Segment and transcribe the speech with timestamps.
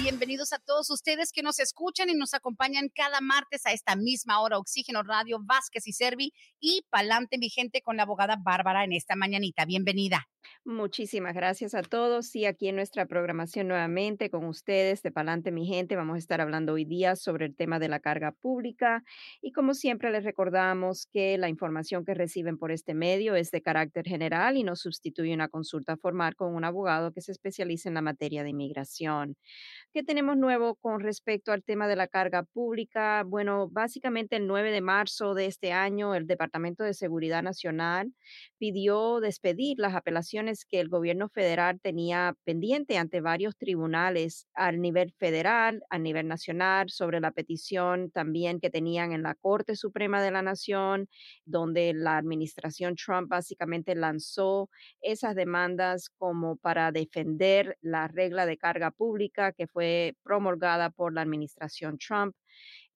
[0.00, 4.40] Bienvenidos a todos ustedes que nos escuchan y nos acompañan cada martes a esta misma
[4.40, 4.56] hora.
[4.56, 9.16] Oxígeno Radio Vázquez y Servi y Palante, mi gente, con la abogada Bárbara en esta
[9.16, 9.64] mañanita.
[9.64, 10.28] Bienvenida.
[10.64, 12.34] Muchísimas gracias a todos.
[12.36, 16.40] Y aquí en nuestra programación nuevamente con ustedes de Palante, mi gente, vamos a estar
[16.40, 19.02] hablando hoy día sobre el tema de la carga pública.
[19.40, 23.62] Y como siempre les recordamos que la información que reciben por este medio es de
[23.62, 27.94] carácter general y no sustituye una consulta formal con un abogado que se especializa en
[27.94, 29.36] la materia de inmigración.
[29.94, 33.24] ¿Qué tenemos nuevo con respecto al tema de la carga pública?
[33.26, 38.12] Bueno, básicamente el 9 de marzo de este año, el Departamento de Seguridad Nacional
[38.58, 45.14] pidió despedir las apelaciones que el gobierno federal tenía pendiente ante varios tribunales al nivel
[45.18, 50.30] federal, a nivel nacional, sobre la petición también que tenían en la Corte Suprema de
[50.30, 51.08] la Nación,
[51.46, 54.68] donde la administración Trump básicamente lanzó
[55.00, 61.14] esas demandas como para defender la regla de carga pública que fue fue promulgada por
[61.14, 62.34] la administración Trump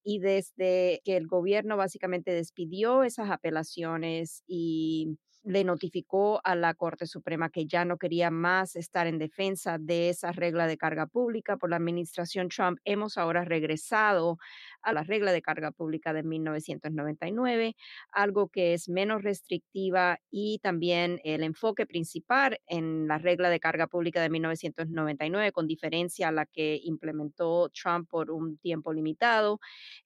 [0.02, 7.06] y desde que el gobierno básicamente despidió esas apelaciones y le notificó a la Corte
[7.06, 11.56] Suprema que ya no quería más estar en defensa de esa regla de carga pública
[11.56, 12.80] por la administración Trump.
[12.84, 14.38] Hemos ahora regresado
[14.82, 17.76] a la regla de carga pública de 1999,
[18.12, 23.86] algo que es menos restrictiva y también el enfoque principal en la regla de carga
[23.86, 29.60] pública de 1999, con diferencia a la que implementó Trump por un tiempo limitado,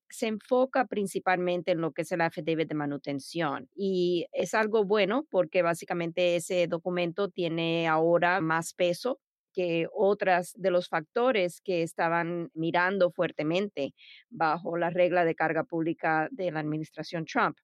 [0.09, 3.69] se enfoca principalmente en lo que es el affidavit de manutención.
[3.75, 9.21] Y es algo bueno porque básicamente ese documento tiene ahora más peso
[9.57, 13.95] que otras de los factores que estaban mirando fuertemente
[14.29, 17.57] bajo la regla de carga pública de la administración Trump.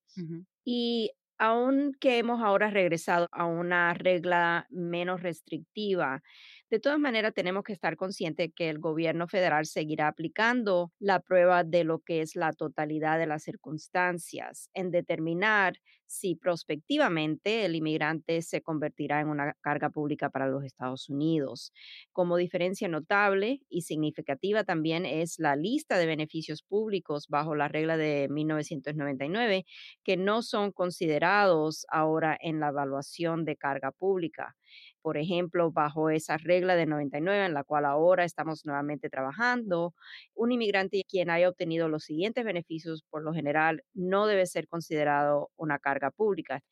[0.64, 6.22] Y aunque hemos ahora regresado a una regla menos restrictiva,
[6.72, 11.64] de todas maneras, tenemos que estar conscientes que el gobierno federal seguirá aplicando la prueba
[11.64, 15.74] de lo que es la totalidad de las circunstancias en determinar
[16.06, 21.74] si prospectivamente el inmigrante se convertirá en una carga pública para los Estados Unidos.
[22.10, 27.98] Como diferencia notable y significativa también es la lista de beneficios públicos bajo la regla
[27.98, 29.66] de 1999
[30.04, 34.56] que no son considerados ahora en la evaluación de carga pública
[35.02, 39.94] por ejemplo, bajo esa regla de 99 en la cual ahora estamos nuevamente trabajando,
[40.34, 45.50] un inmigrante quien haya obtenido los siguientes beneficios por lo general no debe ser considerado
[45.56, 46.62] una carga pública,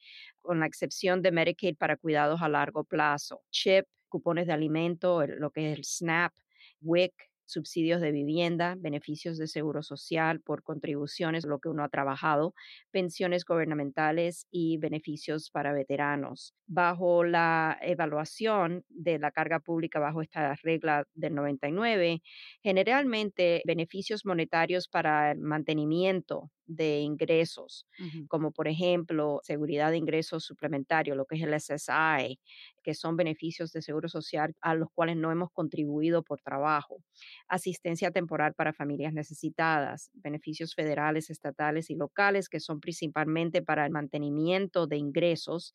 [0.41, 5.50] con la excepción de Medicaid para cuidados a largo plazo, CHIP, cupones de alimento, lo
[5.50, 6.32] que es el SNAP,
[6.80, 7.12] WIC,
[7.50, 12.54] subsidios de vivienda, beneficios de seguro social por contribuciones, lo que uno ha trabajado,
[12.90, 16.54] pensiones gubernamentales y beneficios para veteranos.
[16.66, 22.22] Bajo la evaluación de la carga pública bajo esta regla del 99,
[22.62, 27.86] generalmente beneficios monetarios para el mantenimiento de ingresos,
[28.28, 32.41] como por ejemplo seguridad de ingresos suplementario, lo que es el SSI,
[32.82, 37.03] que son beneficios de seguro social a los cuales no hemos contribuido por trabajo,
[37.48, 43.91] asistencia temporal para familias necesitadas, beneficios federales, estatales y locales, que son principalmente para el
[43.92, 45.75] mantenimiento de ingresos,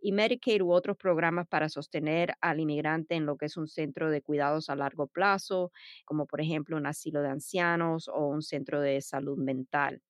[0.00, 4.10] y Medicaid u otros programas para sostener al inmigrante en lo que es un centro
[4.10, 5.72] de cuidados a largo plazo,
[6.04, 10.02] como por ejemplo un asilo de ancianos o un centro de salud mental.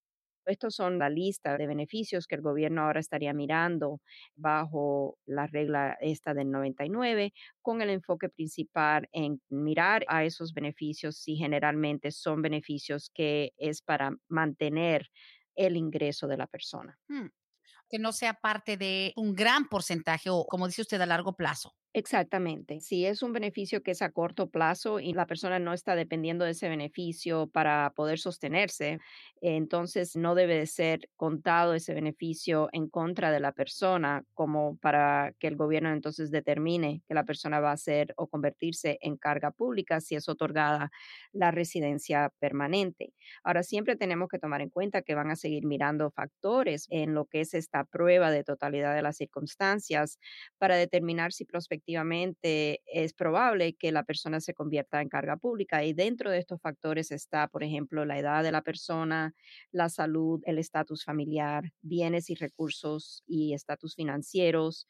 [0.47, 4.01] Estos son la lista de beneficios que el gobierno ahora estaría mirando
[4.35, 7.33] bajo la regla esta del 99,
[7.63, 13.83] con el enfoque principal en mirar a esos beneficios si generalmente son beneficios que es
[13.83, 15.09] para mantener
[15.55, 16.99] el ingreso de la persona.
[17.09, 17.27] Hmm,
[17.91, 21.75] que no sea parte de un gran porcentaje o, como dice usted, a largo plazo.
[21.97, 22.81] Exactamente.
[22.81, 26.45] Si es un beneficio que es a corto plazo y la persona no está dependiendo
[26.45, 28.99] de ese beneficio para poder sostenerse,
[29.41, 35.35] entonces no debe de ser contado ese beneficio en contra de la persona como para
[35.39, 39.53] que el gobierno entonces determine que la persona va a ser o convertirse en carga
[39.53, 40.91] pública si es otorgada
[41.33, 43.15] la residencia permanente.
[43.45, 47.27] Ahora, siempre tenemos que tomar en cuenta que van a seguir mirando factores en lo
[47.27, 50.19] que es esta prueba de totalidad de las circunstancias
[50.59, 55.85] para determinar si prospectivamente efectivamente es probable que la persona se convierta en carga pública.
[55.85, 59.35] Y dentro de estos factores está, por ejemplo, la edad de la persona,
[59.71, 64.87] la salud, el estatus familiar, bienes y recursos y estatus financieros,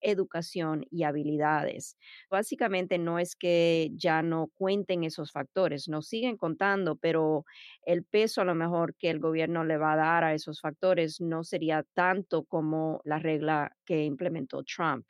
[0.00, 1.96] educación y habilidades.
[2.30, 7.44] Básicamente no es que ya no cuenten esos factores, no siguen contando, pero
[7.82, 11.20] el peso a lo mejor que el gobierno le va a dar a esos factores
[11.20, 15.06] no sería tanto como la regla que implementó Trump.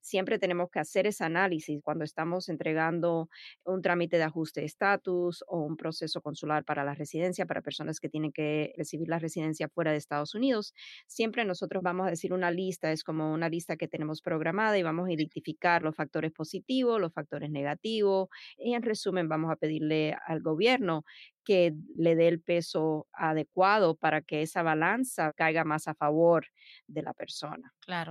[0.00, 3.28] Siempre tenemos que hacer ese análisis cuando estamos entregando
[3.64, 7.98] un trámite de ajuste de estatus o un proceso consular para la residencia para personas
[7.98, 10.74] que tienen que recibir la residencia fuera de Estados Unidos.
[11.06, 14.82] Siempre nosotros vamos a decir una lista, es como una lista que tenemos programada y
[14.82, 20.16] vamos a identificar los factores positivos, los factores negativos y en resumen vamos a pedirle
[20.26, 21.04] al gobierno
[21.48, 26.46] que le dé el peso adecuado para que esa balanza caiga más a favor
[26.86, 27.72] de la persona.
[27.80, 28.10] Claro.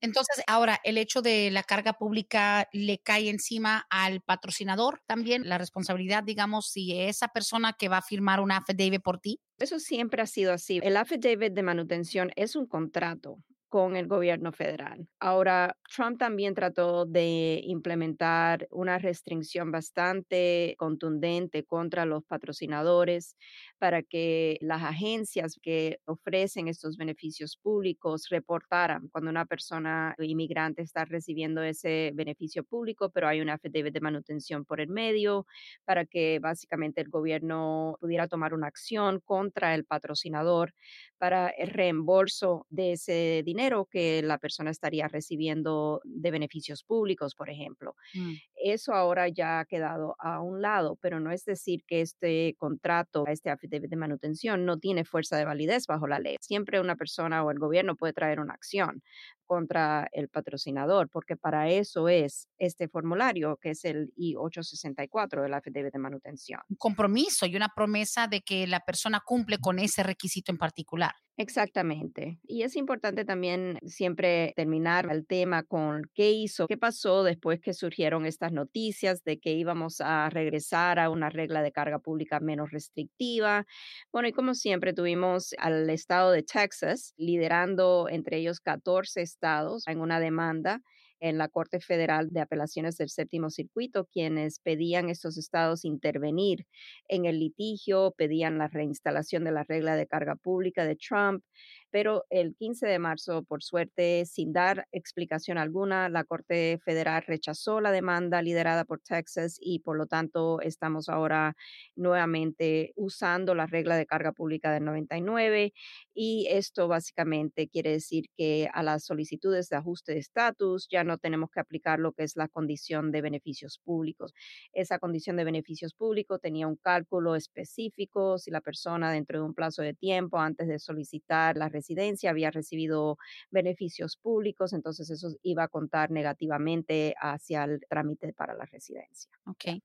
[0.00, 5.58] Entonces, ahora, el hecho de la carga pública le cae encima al patrocinador también, la
[5.58, 9.40] responsabilidad, digamos, si esa persona que va a firmar un affidavit por ti.
[9.58, 10.78] Eso siempre ha sido así.
[10.84, 15.06] El affidavit de manutención es un contrato con el gobierno federal.
[15.20, 23.36] Ahora, Trump también trató de implementar una restricción bastante contundente contra los patrocinadores
[23.78, 31.04] para que las agencias que ofrecen estos beneficios públicos reportaran cuando una persona inmigrante está
[31.04, 35.46] recibiendo ese beneficio público, pero hay una affidavit de manutención por el medio,
[35.84, 40.72] para que básicamente el gobierno pudiera tomar una acción contra el patrocinador
[41.18, 47.50] para el reembolso de ese dinero que la persona estaría recibiendo de beneficios públicos, por
[47.50, 47.96] ejemplo.
[48.14, 48.40] Mm.
[48.62, 53.24] Eso ahora ya ha quedado a un lado, pero no es decir que este contrato,
[53.26, 56.36] este de manutención no tiene fuerza de validez bajo la ley.
[56.40, 59.02] Siempre una persona o el gobierno puede traer una acción
[59.48, 65.92] contra el patrocinador, porque para eso es este formulario, que es el I-864 del affidavit
[65.92, 66.60] de manutención.
[66.68, 71.12] Un compromiso y una promesa de que la persona cumple con ese requisito en particular.
[71.38, 72.40] Exactamente.
[72.42, 77.72] Y es importante también siempre terminar el tema con qué hizo, qué pasó después que
[77.72, 82.70] surgieron estas noticias de que íbamos a regresar a una regla de carga pública menos
[82.70, 83.66] restrictiva.
[84.12, 90.00] Bueno, y como siempre tuvimos al estado de Texas liderando entre ellos 14 estados en
[90.00, 90.80] una demanda
[91.20, 96.66] en la Corte Federal de Apelaciones del Séptimo Circuito, quienes pedían estos estados intervenir
[97.08, 101.42] en el litigio, pedían la reinstalación de la regla de carga pública de Trump,
[101.90, 107.80] pero el 15 de marzo, por suerte, sin dar explicación alguna, la Corte Federal rechazó
[107.80, 111.56] la demanda liderada por Texas y por lo tanto estamos ahora
[111.96, 115.72] nuevamente usando la regla de carga pública del 99
[116.14, 121.18] y esto básicamente quiere decir que a las solicitudes de ajuste de estatus ya no
[121.18, 124.32] tenemos que aplicar lo que es la condición de beneficios públicos.
[124.72, 129.54] Esa condición de beneficios públicos tenía un cálculo específico si la persona dentro de un
[129.54, 133.18] plazo de tiempo antes de solicitar la residencia, había recibido
[133.50, 139.30] beneficios públicos, entonces eso iba a contar negativamente hacia el trámite para la residencia.
[139.46, 139.80] Ok.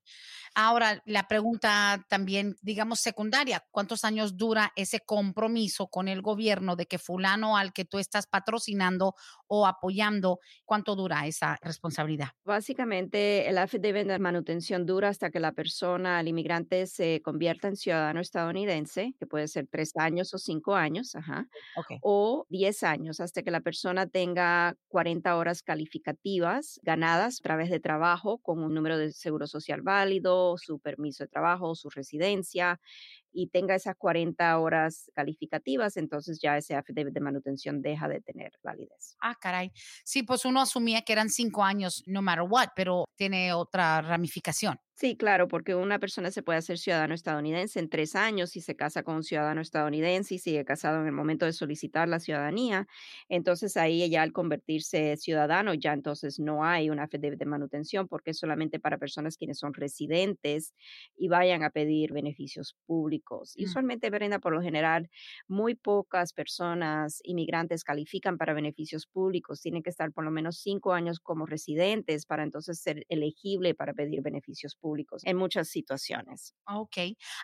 [0.55, 6.85] Ahora, la pregunta también, digamos, secundaria, ¿cuántos años dura ese compromiso con el gobierno de
[6.85, 9.15] que fulano al que tú estás patrocinando
[9.47, 12.29] o apoyando, cuánto dura esa responsabilidad?
[12.43, 17.75] Básicamente, el affidavit de manutención dura hasta que la persona, el inmigrante, se convierta en
[17.75, 21.47] ciudadano estadounidense, que puede ser tres años o cinco años, ajá
[22.01, 27.79] o 10 años hasta que la persona tenga 40 horas calificativas ganadas a través de
[27.79, 32.79] trabajo con un número de seguro social válido, su permiso de trabajo, su residencia
[33.31, 38.51] y tenga esas 40 horas calificativas, entonces ya ese affidavit de manutención deja de tener
[38.63, 39.17] validez.
[39.21, 39.71] Ah, caray.
[40.03, 44.77] Sí, pues uno asumía que eran cinco años no matter what, pero tiene otra ramificación.
[44.95, 48.75] Sí, claro, porque una persona se puede hacer ciudadano estadounidense en tres años si se
[48.75, 52.87] casa con un ciudadano estadounidense y sigue casado en el momento de solicitar la ciudadanía.
[53.27, 58.31] Entonces ahí ya al convertirse ciudadano ya entonces no hay una fe de, manutención porque
[58.31, 60.73] es solamente para personas quienes son residentes
[61.17, 63.53] y vayan a pedir beneficios públicos.
[63.57, 63.69] Y mm.
[63.69, 65.09] usualmente, Brenda, por lo general,
[65.47, 69.59] muy pocas personas inmigrantes califican para beneficios públicos.
[69.59, 73.93] Tienen que estar por lo menos cinco años como residentes para entonces ser elegible para
[73.93, 76.53] pedir beneficios públicos públicos en muchas situaciones.
[76.67, 76.97] Ok.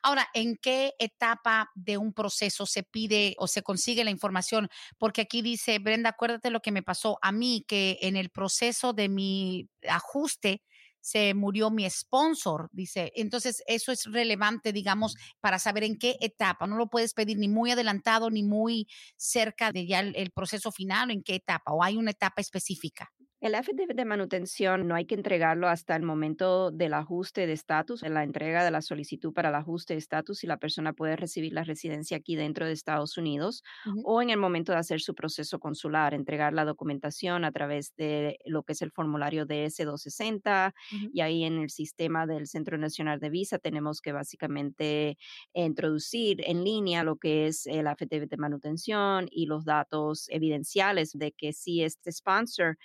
[0.04, 4.68] Ahora, ¿en qué etapa de un proceso se pide o se consigue la información?
[4.98, 8.92] Porque aquí dice, Brenda, acuérdate lo que me pasó a mí, que en el proceso
[8.92, 10.64] de mi ajuste,
[11.02, 13.12] se murió mi sponsor, dice.
[13.16, 16.68] Entonces, eso es relevante, digamos, para saber en qué etapa.
[16.68, 20.72] No lo puedes pedir ni muy adelantado ni muy cerca de ya el, el proceso
[20.72, 23.12] final, en qué etapa, o hay una etapa específica.
[23.42, 28.04] El affidavit de manutención no hay que entregarlo hasta el momento del ajuste de estatus,
[28.04, 31.16] en la entrega de la solicitud para el ajuste de estatus, si la persona puede
[31.16, 34.02] recibir la residencia aquí dentro de Estados Unidos, Ujú.
[34.04, 38.40] o en el momento de hacer su proceso consular, entregar la documentación a través de
[38.44, 41.10] lo que es el formulario DS-260, Ujú.
[41.14, 45.18] y ahí en el sistema del Centro Nacional de Visa tenemos que básicamente
[45.54, 51.32] introducir en línea lo que es el affidavit de manutención y los datos evidenciales de
[51.32, 52.78] que si este sponsor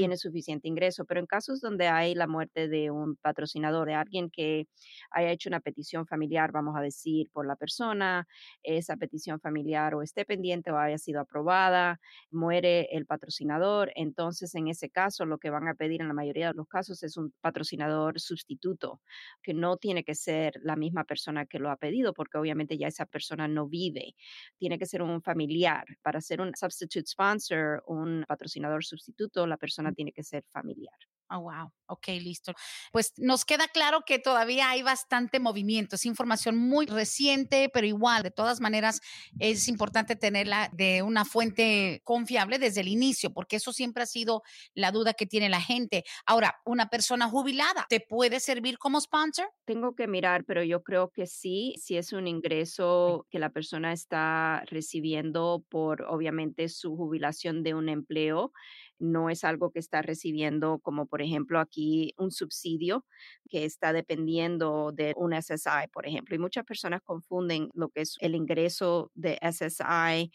[0.00, 4.30] tiene suficiente ingreso, pero en casos donde hay la muerte de un patrocinador, de alguien
[4.30, 4.66] que
[5.10, 8.26] haya hecho una petición familiar, vamos a decir, por la persona,
[8.62, 14.68] esa petición familiar o esté pendiente o haya sido aprobada, muere el patrocinador, entonces en
[14.68, 17.34] ese caso lo que van a pedir en la mayoría de los casos es un
[17.42, 19.02] patrocinador sustituto,
[19.42, 22.86] que no tiene que ser la misma persona que lo ha pedido, porque obviamente ya
[22.86, 24.14] esa persona no vive,
[24.56, 25.84] tiene que ser un familiar.
[26.00, 30.96] Para ser un substitute sponsor, un patrocinador sustituto, la persona tiene que ser familiar.
[31.32, 31.72] Oh, wow.
[31.86, 32.52] Ok, listo.
[32.92, 35.94] Pues nos queda claro que todavía hay bastante movimiento.
[35.96, 39.00] Es información muy reciente, pero igual, de todas maneras,
[39.38, 44.42] es importante tenerla de una fuente confiable desde el inicio, porque eso siempre ha sido
[44.74, 46.04] la duda que tiene la gente.
[46.26, 49.50] Ahora, una persona jubilada, ¿te puede servir como sponsor?
[49.64, 53.92] Tengo que mirar, pero yo creo que sí, si es un ingreso que la persona
[53.92, 58.52] está recibiendo por, obviamente, su jubilación de un empleo,
[59.00, 63.04] no es algo que está recibiendo como por ejemplo aquí un subsidio
[63.48, 66.36] que está dependiendo de un SSI, por ejemplo.
[66.36, 70.30] Y muchas personas confunden lo que es el ingreso de SSI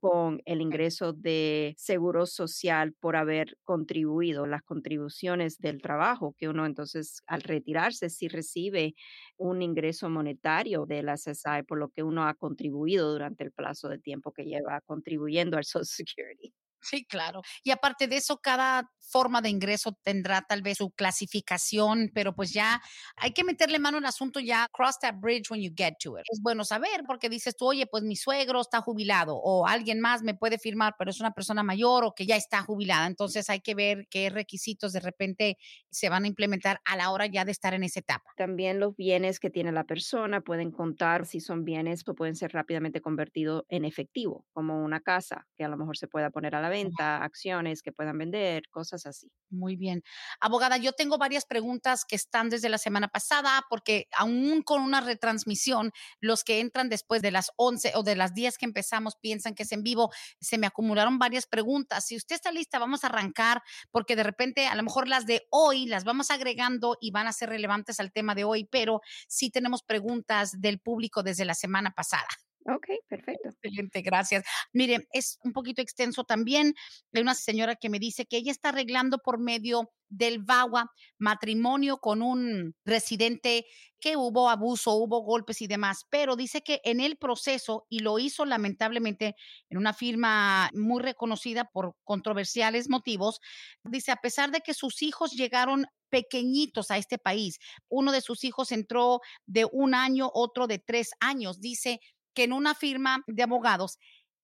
[0.00, 6.66] con el ingreso de seguro social por haber contribuido, las contribuciones del trabajo, que uno
[6.66, 8.94] entonces al retirarse sí recibe
[9.38, 13.98] un ingreso monetario del SSI por lo que uno ha contribuido durante el plazo de
[13.98, 16.65] tiempo que lleva contribuyendo al Social Security.
[16.88, 17.42] Sí, claro.
[17.64, 22.52] Y aparte de eso, cada forma de ingreso tendrá tal vez su clasificación, pero pues
[22.52, 22.80] ya
[23.16, 26.24] hay que meterle mano al asunto ya, cross that bridge when you get to it.
[26.30, 30.22] Es bueno saber porque dices tú, oye, pues mi suegro está jubilado o alguien más
[30.22, 33.06] me puede firmar, pero es una persona mayor o que ya está jubilada.
[33.06, 35.56] Entonces hay que ver qué requisitos de repente
[35.90, 38.36] se van a implementar a la hora ya de estar en esa etapa.
[38.36, 42.52] También los bienes que tiene la persona pueden contar si son bienes o pueden ser
[42.52, 46.60] rápidamente convertidos en efectivo, como una casa que a lo mejor se pueda poner a
[46.60, 49.30] la venta, acciones que puedan vender, cosas así.
[49.50, 50.02] Muy bien.
[50.40, 55.00] Abogada, yo tengo varias preguntas que están desde la semana pasada, porque aún con una
[55.00, 59.54] retransmisión, los que entran después de las 11 o de las 10 que empezamos piensan
[59.54, 60.10] que es en vivo.
[60.40, 62.06] Se me acumularon varias preguntas.
[62.06, 65.46] Si usted está lista, vamos a arrancar, porque de repente a lo mejor las de
[65.50, 69.50] hoy las vamos agregando y van a ser relevantes al tema de hoy, pero sí
[69.50, 72.28] tenemos preguntas del público desde la semana pasada.
[72.68, 73.48] Ok, perfecto.
[73.50, 74.44] Excelente, gracias.
[74.72, 76.74] Mire, es un poquito extenso también.
[77.14, 81.98] Hay una señora que me dice que ella está arreglando por medio del VAWA matrimonio
[81.98, 83.66] con un residente
[84.00, 88.18] que hubo abuso, hubo golpes y demás, pero dice que en el proceso, y lo
[88.18, 89.34] hizo lamentablemente
[89.70, 93.40] en una firma muy reconocida por controversiales motivos,
[93.84, 97.58] dice, a pesar de que sus hijos llegaron pequeñitos a este país,
[97.88, 102.00] uno de sus hijos entró de un año, otro de tres años, dice
[102.36, 103.98] que en una firma de abogados,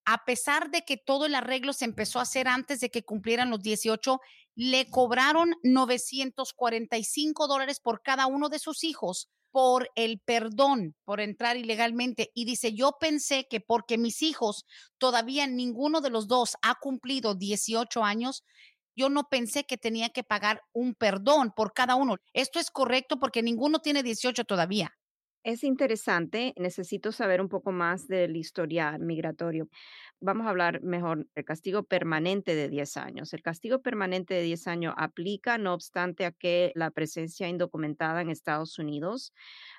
[0.04, 3.50] a pesar de que todo el arreglo se empezó a hacer antes de que cumplieran
[3.50, 4.18] los 18,
[4.56, 11.56] le cobraron 945 dólares por cada uno de sus hijos por el perdón por entrar
[11.58, 12.30] ilegalmente.
[12.34, 14.64] Y dice, yo pensé que porque mis hijos
[14.99, 18.42] todavía ninguno de los dos ha cumplido 18 años,
[18.96, 22.16] yo no pensé que tenía que pagar un perdón por cada uno.
[22.32, 24.94] Esto es correcto porque ninguno tiene 18 todavía.
[25.44, 29.68] Es interesante, necesito saber un poco más del historial migratorio.
[30.20, 33.32] Vamos a hablar mejor del castigo permanente de 10 años.
[33.34, 38.30] El castigo permanente de 10 años aplica, no obstante, a que la presencia indocumentada en
[38.30, 39.32] Estados Unidos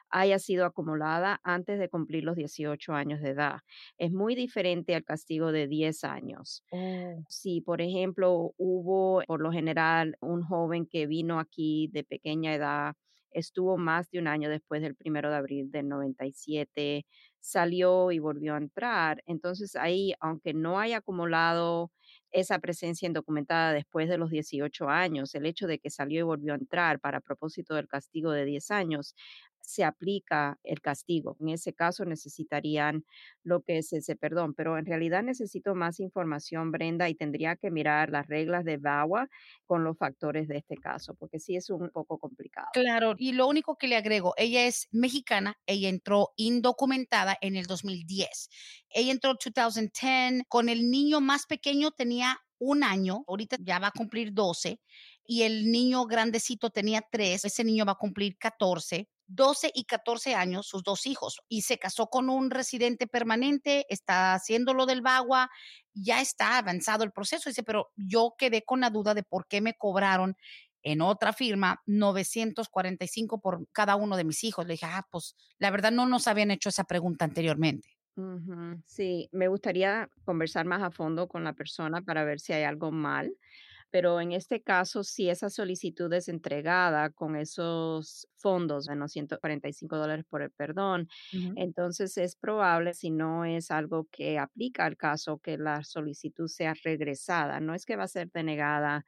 [0.10, 3.60] haya sido acumulada antes de cumplir los 18 años de edad.
[3.98, 6.64] Es muy diferente al castigo de 10 años.
[7.28, 12.96] Si, por ejemplo, hubo por lo general un joven que vino aquí de pequeña edad,
[13.34, 17.06] estuvo más de un año después del primero de abril del 97,
[17.40, 19.22] salió y volvió a entrar.
[19.26, 21.92] Entonces ahí, aunque no haya acumulado
[22.32, 26.54] esa presencia indocumentada después de los 18 años, el hecho de que salió y volvió
[26.54, 29.16] a entrar para propósito del castigo de 10 años,
[29.64, 31.38] se aplica el castigo.
[31.40, 33.06] En ese caso necesitarían
[33.44, 37.72] lo que es ese perdón, pero en realidad necesito más información, Brenda, y tendría que
[37.72, 39.30] mirar las reglas de VAWA
[39.66, 42.68] con los factores de este caso, porque sí es un poco complicado.
[42.74, 47.68] Claro, y lo único que le agrego, ella es mexicana, ella entró indocumentada en el
[47.68, 48.50] 2010.
[48.90, 53.88] Ella entró en 2010, con el niño más pequeño tenía un año, ahorita ya va
[53.88, 54.80] a cumplir 12,
[55.26, 59.08] y el niño grandecito tenía 3, ese niño va a cumplir 14.
[59.28, 64.34] 12 y 14 años, sus dos hijos, y se casó con un residente permanente, está
[64.34, 65.50] haciendo lo del Bagua,
[65.94, 67.50] ya está avanzado el proceso.
[67.50, 70.36] Dice, pero yo quedé con la duda de por qué me cobraron
[70.84, 74.68] en otra firma 945 por cada uno de mis hijos.
[74.68, 77.90] Le dije, ah, pues la verdad no nos habían hecho esa pregunta anteriormente.
[78.86, 82.92] Sí, me gustaría conversar más a fondo con la persona para ver si hay algo
[82.92, 83.36] mal,
[83.90, 89.98] pero en este caso, si esa solicitud es entregada con esos fondos de los 145
[89.98, 91.08] dólares por el perdón,
[91.56, 96.74] entonces es probable, si no es algo que aplica al caso, que la solicitud sea
[96.84, 97.62] regresada.
[97.62, 99.06] No es que va a ser denegada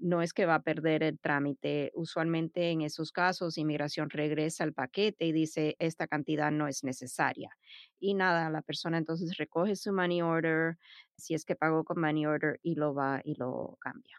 [0.00, 1.92] no es que va a perder el trámite.
[1.94, 7.50] Usualmente en esos casos, inmigración regresa el paquete y dice, esta cantidad no es necesaria.
[7.98, 10.78] Y nada, la persona entonces recoge su money order,
[11.16, 14.16] si es que pagó con money order, y lo va y lo cambia.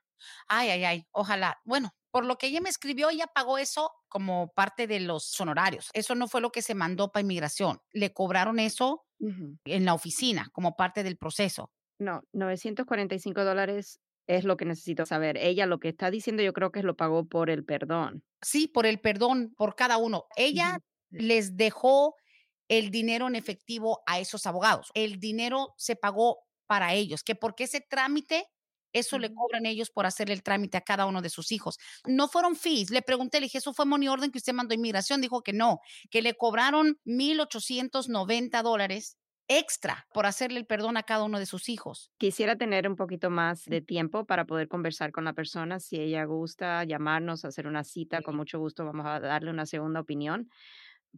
[0.48, 1.60] Ay, ay, ay, ojalá.
[1.66, 5.90] Bueno, por lo que ella me escribió, ella pagó eso como parte de los honorarios.
[5.94, 7.80] Eso no fue lo que se mandó para inmigración.
[7.92, 11.72] Le cobraron eso en la oficina como parte del proceso.
[12.00, 15.38] No, 945 dólares es lo que necesito saber.
[15.38, 18.24] Ella lo que está diciendo yo creo que lo pagó por el perdón.
[18.42, 20.26] Sí, por el perdón, por cada uno.
[20.36, 22.16] Ella les dejó
[22.68, 24.90] el dinero en efectivo a esos abogados.
[24.94, 28.46] El dinero se pagó para ellos, que porque ese trámite,
[28.94, 31.78] eso le cobran ellos por hacer el trámite a cada uno de sus hijos.
[32.06, 32.90] No fueron fees.
[32.90, 35.22] Le pregunté, le dije, ¿eso fue money orden que usted mandó a inmigración?
[35.22, 35.80] Dijo que no,
[36.10, 39.18] que le cobraron 1.890 dólares
[39.48, 42.12] extra por hacerle el perdón a cada uno de sus hijos.
[42.18, 45.80] Quisiera tener un poquito más de tiempo para poder conversar con la persona.
[45.80, 50.00] Si ella gusta llamarnos, hacer una cita, con mucho gusto vamos a darle una segunda
[50.00, 50.50] opinión,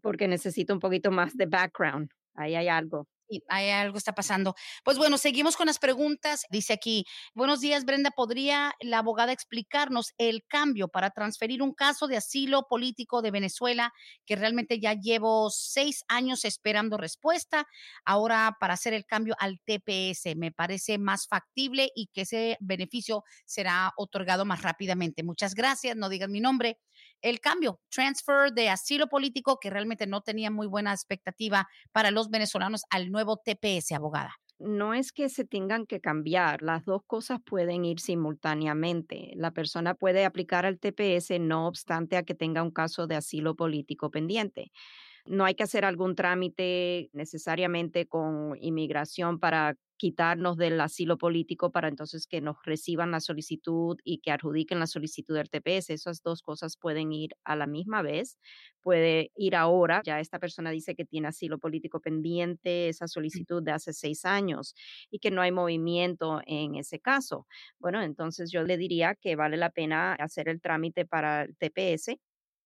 [0.02, 2.10] porque necesito un poquito más de background.
[2.36, 3.08] Ahí hay algo
[3.48, 4.56] hay algo está pasando.
[4.84, 6.46] Pues bueno, seguimos con las preguntas.
[6.50, 8.12] Dice aquí, buenos días, Brenda.
[8.12, 13.94] ¿Podría la abogada explicarnos el cambio para transferir un caso de asilo político de Venezuela
[14.26, 17.66] que realmente ya llevo seis años esperando respuesta?
[18.06, 23.24] Ahora para hacer el cambio al TPS me parece más factible y que ese beneficio
[23.46, 25.24] será otorgado más rápidamente.
[25.24, 25.96] Muchas gracias.
[25.96, 26.78] No digan mi nombre
[27.24, 32.30] el cambio, transfer de asilo político que realmente no tenía muy buena expectativa para los
[32.30, 34.36] venezolanos al nuevo TPS, abogada.
[34.60, 39.32] No es que se tengan que cambiar, las dos cosas pueden ir simultáneamente.
[39.36, 43.56] La persona puede aplicar al TPS no obstante a que tenga un caso de asilo
[43.56, 44.72] político pendiente.
[45.26, 51.88] No hay que hacer algún trámite necesariamente con inmigración para quitarnos del asilo político para
[51.88, 55.92] entonces que nos reciban la solicitud y que adjudiquen la solicitud del TPS.
[55.92, 58.38] Esas dos cosas pueden ir a la misma vez.
[58.82, 63.72] Puede ir ahora, ya esta persona dice que tiene asilo político pendiente, esa solicitud de
[63.72, 64.76] hace seis años
[65.10, 67.48] y que no hay movimiento en ese caso.
[67.80, 72.18] Bueno, entonces yo le diría que vale la pena hacer el trámite para el TPS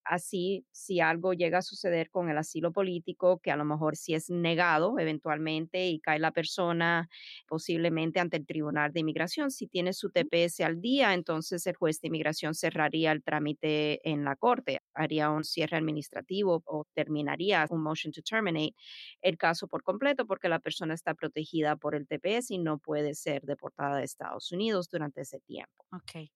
[0.10, 4.14] Así, si algo llega a suceder con el asilo político, que a lo mejor si
[4.14, 7.10] es negado eventualmente y cae la persona
[7.48, 12.00] posiblemente ante el Tribunal de Inmigración, si tiene su TPS al día, entonces el juez
[12.02, 17.82] de inmigración cerraría el trámite en la corte, haría un cierre administrativo o terminaría un
[17.84, 18.74] motion to terminate
[19.22, 23.14] el caso por completo porque la persona está protegida por el TPS y no puede
[23.16, 25.86] ser deportada de Estados Unidos durante ese tiempo.
[25.92, 26.32] Ok.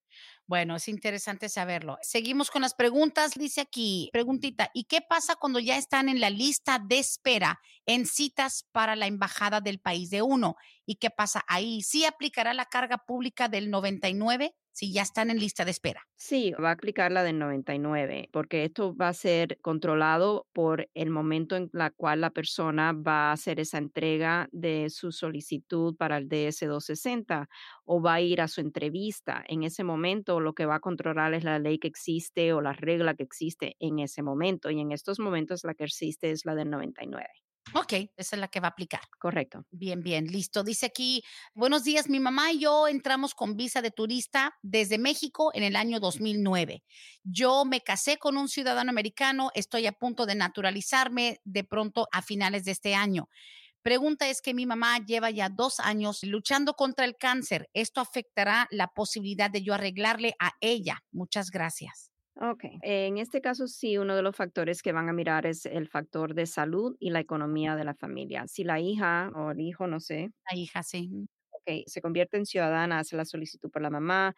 [0.45, 1.97] Bueno, es interesante saberlo.
[2.01, 3.33] Seguimos con las preguntas.
[3.35, 8.05] Dice aquí, preguntita, ¿y qué pasa cuando ya están en la lista de espera en
[8.05, 10.55] citas para la embajada del país de uno?
[10.85, 11.81] ¿Y qué pasa ahí?
[11.83, 14.55] ¿Sí aplicará la carga pública del 99?
[14.71, 16.07] Si ya están en lista de espera.
[16.23, 21.09] Sí, va a aplicar la del 99, porque esto va a ser controlado por el
[21.09, 26.17] momento en la cual la persona va a hacer esa entrega de su solicitud para
[26.17, 27.47] el DS-260
[27.85, 29.43] o va a ir a su entrevista.
[29.47, 32.73] En ese momento lo que va a controlar es la ley que existe o la
[32.73, 36.53] regla que existe en ese momento y en estos momentos la que existe es la
[36.53, 37.50] del 99.
[37.73, 39.01] Ok, esa es la que va a aplicar.
[39.17, 39.65] Correcto.
[39.71, 40.63] Bien, bien, listo.
[40.63, 45.51] Dice aquí, buenos días, mi mamá y yo entramos con visa de turista desde México
[45.53, 46.83] en el año 2009.
[47.23, 52.21] Yo me casé con un ciudadano americano, estoy a punto de naturalizarme de pronto a
[52.21, 53.29] finales de este año.
[53.83, 57.69] Pregunta es que mi mamá lleva ya dos años luchando contra el cáncer.
[57.73, 61.03] ¿Esto afectará la posibilidad de yo arreglarle a ella?
[61.11, 62.10] Muchas gracias.
[62.35, 65.87] Ok, en este caso sí, uno de los factores que van a mirar es el
[65.89, 68.47] factor de salud y la economía de la familia.
[68.47, 70.31] Si la hija o el hijo, no sé.
[70.49, 71.27] La hija, sí.
[71.51, 74.33] Ok, se convierte en ciudadana, hace la solicitud por la mamá,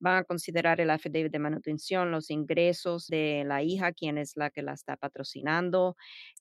[0.00, 4.50] Van a considerar el affidavit de manutención, los ingresos de la hija, quien es la
[4.50, 5.96] que la está patrocinando,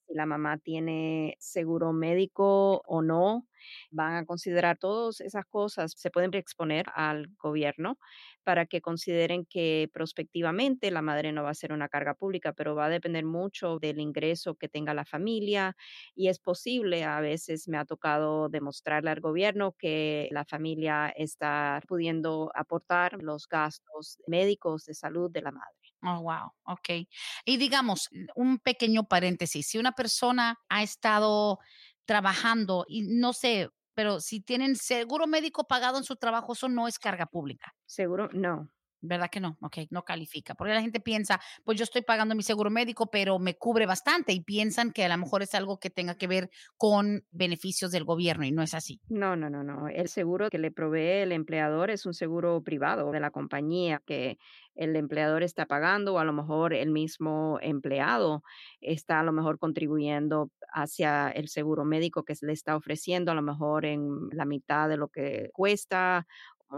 [0.08, 3.48] si la mamá tiene seguro médico o no.
[3.92, 7.98] Van a considerar todas esas cosas, se pueden exponer al gobierno
[8.44, 12.76] para que consideren que prospectivamente la madre no va a ser una carga pública, pero
[12.76, 15.76] va a depender mucho del ingreso que tenga la familia
[16.16, 21.82] y es posible, a veces me ha tocado demostrarle al gobierno que la familia está
[21.88, 25.74] pudiendo aportar los gastos médicos de salud de la madre.
[26.06, 27.08] Oh, wow, ok.
[27.46, 31.60] Y digamos, un pequeño paréntesis, si una persona ha estado
[32.06, 36.88] trabajando y no sé, pero si tienen seguro médico pagado en su trabajo, eso no
[36.88, 37.74] es carga pública.
[37.86, 38.70] Seguro, no.
[39.06, 39.58] ¿Verdad que no?
[39.62, 40.56] Ok, no califica.
[40.56, 44.32] Porque la gente piensa, pues yo estoy pagando mi seguro médico, pero me cubre bastante
[44.32, 48.06] y piensan que a lo mejor es algo que tenga que ver con beneficios del
[48.06, 49.02] gobierno y no es así.
[49.10, 49.90] No, no, no, no.
[49.90, 54.40] El seguro que le provee el empleador es un seguro privado de la compañía que
[54.76, 58.44] el empleador está pagando o a lo mejor el mismo empleado
[58.82, 63.36] está a lo mejor contribuyendo hacia el seguro médico que se le está ofreciendo, a
[63.36, 66.26] lo mejor en la mitad de lo que cuesta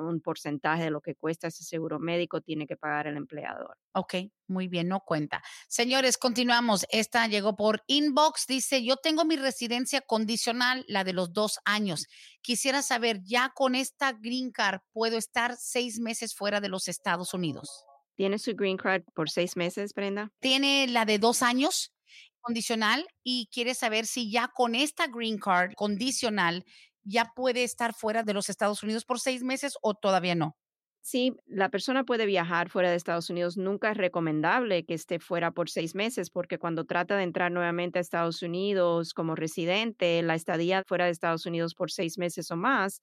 [0.03, 3.77] un porcentaje de lo que cuesta ese seguro médico tiene que pagar el empleador.
[3.93, 4.15] Ok,
[4.47, 5.41] muy bien, no cuenta.
[5.67, 6.85] Señores, continuamos.
[6.89, 8.47] Esta llegó por inbox.
[8.47, 12.07] Dice, yo tengo mi residencia condicional, la de los dos años.
[12.41, 17.33] Quisiera saber, ¿ya con esta green card puedo estar seis meses fuera de los Estados
[17.33, 17.85] Unidos?
[18.15, 20.31] ¿Tiene su green card por seis meses, Brenda?
[20.39, 21.91] Tiene la de dos años
[22.45, 26.63] condicional y quiere saber si ya con esta green card condicional
[27.05, 30.57] ya puede estar fuera de los Estados Unidos por seis meses o todavía no?
[31.07, 33.57] Sí, la persona puede viajar fuera de Estados Unidos.
[33.57, 37.99] Nunca es recomendable que esté fuera por seis meses porque cuando trata de entrar nuevamente
[37.99, 42.55] a Estados Unidos como residente, la estadía fuera de Estados Unidos por seis meses o
[42.55, 43.01] más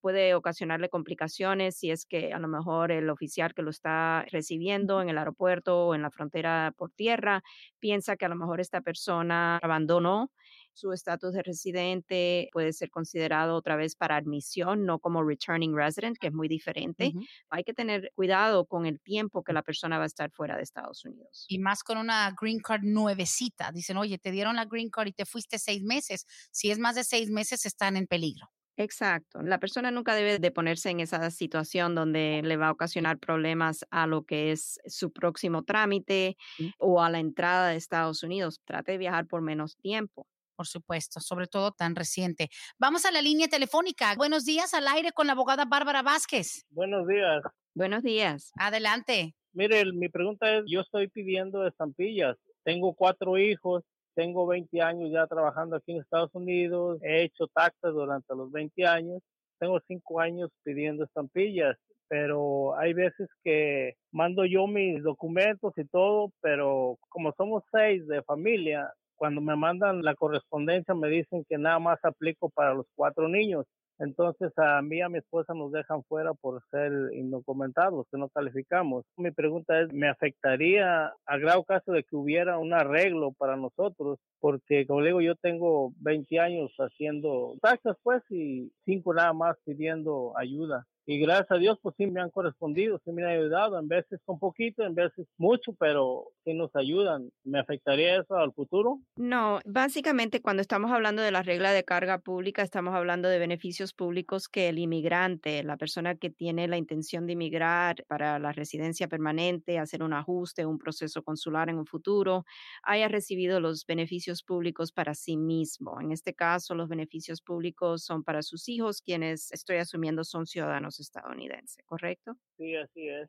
[0.00, 5.00] puede ocasionarle complicaciones si es que a lo mejor el oficial que lo está recibiendo
[5.00, 7.44] en el aeropuerto o en la frontera por tierra
[7.78, 10.32] piensa que a lo mejor esta persona abandonó
[10.74, 16.18] su estatus de residente puede ser considerado otra vez para admisión, no como returning resident,
[16.18, 17.12] que es muy diferente.
[17.48, 20.62] Hay que tener cuidado con el tiempo que la persona va a estar fuera de
[20.62, 21.46] Estados Unidos.
[21.48, 23.70] Y más con una green card nuevecita.
[23.72, 26.26] Dicen, oye, te dieron la green card y te fuiste seis meses.
[26.50, 28.50] Si es más de seis meses, están en peligro.
[28.76, 29.40] Exacto.
[29.42, 33.84] La persona nunca debe de ponerse en esa situación donde le va a ocasionar problemas
[33.90, 36.36] a lo que es su próximo trámite
[36.78, 38.60] o a la entrada de Estados Unidos.
[38.64, 42.48] Trate de viajar por menos tiempo por supuesto, sobre todo tan reciente.
[42.78, 44.14] Vamos a la línea telefónica.
[44.16, 46.64] Buenos días al aire con la abogada Bárbara Vázquez.
[46.70, 47.42] Buenos días.
[47.74, 48.52] Buenos días.
[48.58, 49.34] Adelante.
[49.52, 52.36] Mire, mi pregunta es, yo estoy pidiendo estampillas.
[52.64, 57.92] Tengo cuatro hijos, tengo 20 años ya trabajando aquí en Estados Unidos, he hecho taxas
[57.92, 59.22] durante los 20 años,
[59.58, 61.76] tengo cinco años pidiendo estampillas
[62.08, 68.22] pero hay veces que mando yo mis documentos y todo, pero como somos seis de
[68.22, 73.28] familia, cuando me mandan la correspondencia me dicen que nada más aplico para los cuatro
[73.28, 73.66] niños.
[73.98, 78.28] Entonces a mí y a mi esposa nos dejan fuera por ser indocumentados, que no
[78.28, 79.04] calificamos.
[79.16, 84.18] Mi pregunta es, ¿me afectaría a grado caso de que hubiera un arreglo para nosotros?
[84.40, 90.32] Porque como digo, yo tengo 20 años haciendo taxas pues y cinco nada más pidiendo
[90.36, 93.88] ayuda y gracias a Dios pues sí me han correspondido, sí me han ayudado, en
[93.88, 97.30] veces con poquito, en veces mucho, pero sí nos ayudan.
[97.44, 99.00] ¿Me afectaría eso al futuro?
[99.16, 103.92] No, básicamente cuando estamos hablando de la regla de carga pública, estamos hablando de beneficios
[103.94, 109.06] públicos que el inmigrante, la persona que tiene la intención de inmigrar para la residencia
[109.06, 112.44] permanente, hacer un ajuste, un proceso consular en un futuro,
[112.82, 116.00] haya recibido los beneficios públicos para sí mismo.
[116.00, 120.93] En este caso, los beneficios públicos son para sus hijos, quienes estoy asumiendo son ciudadanos
[121.02, 122.36] estadounidense, ¿correcto?
[122.56, 123.28] Sí, así es.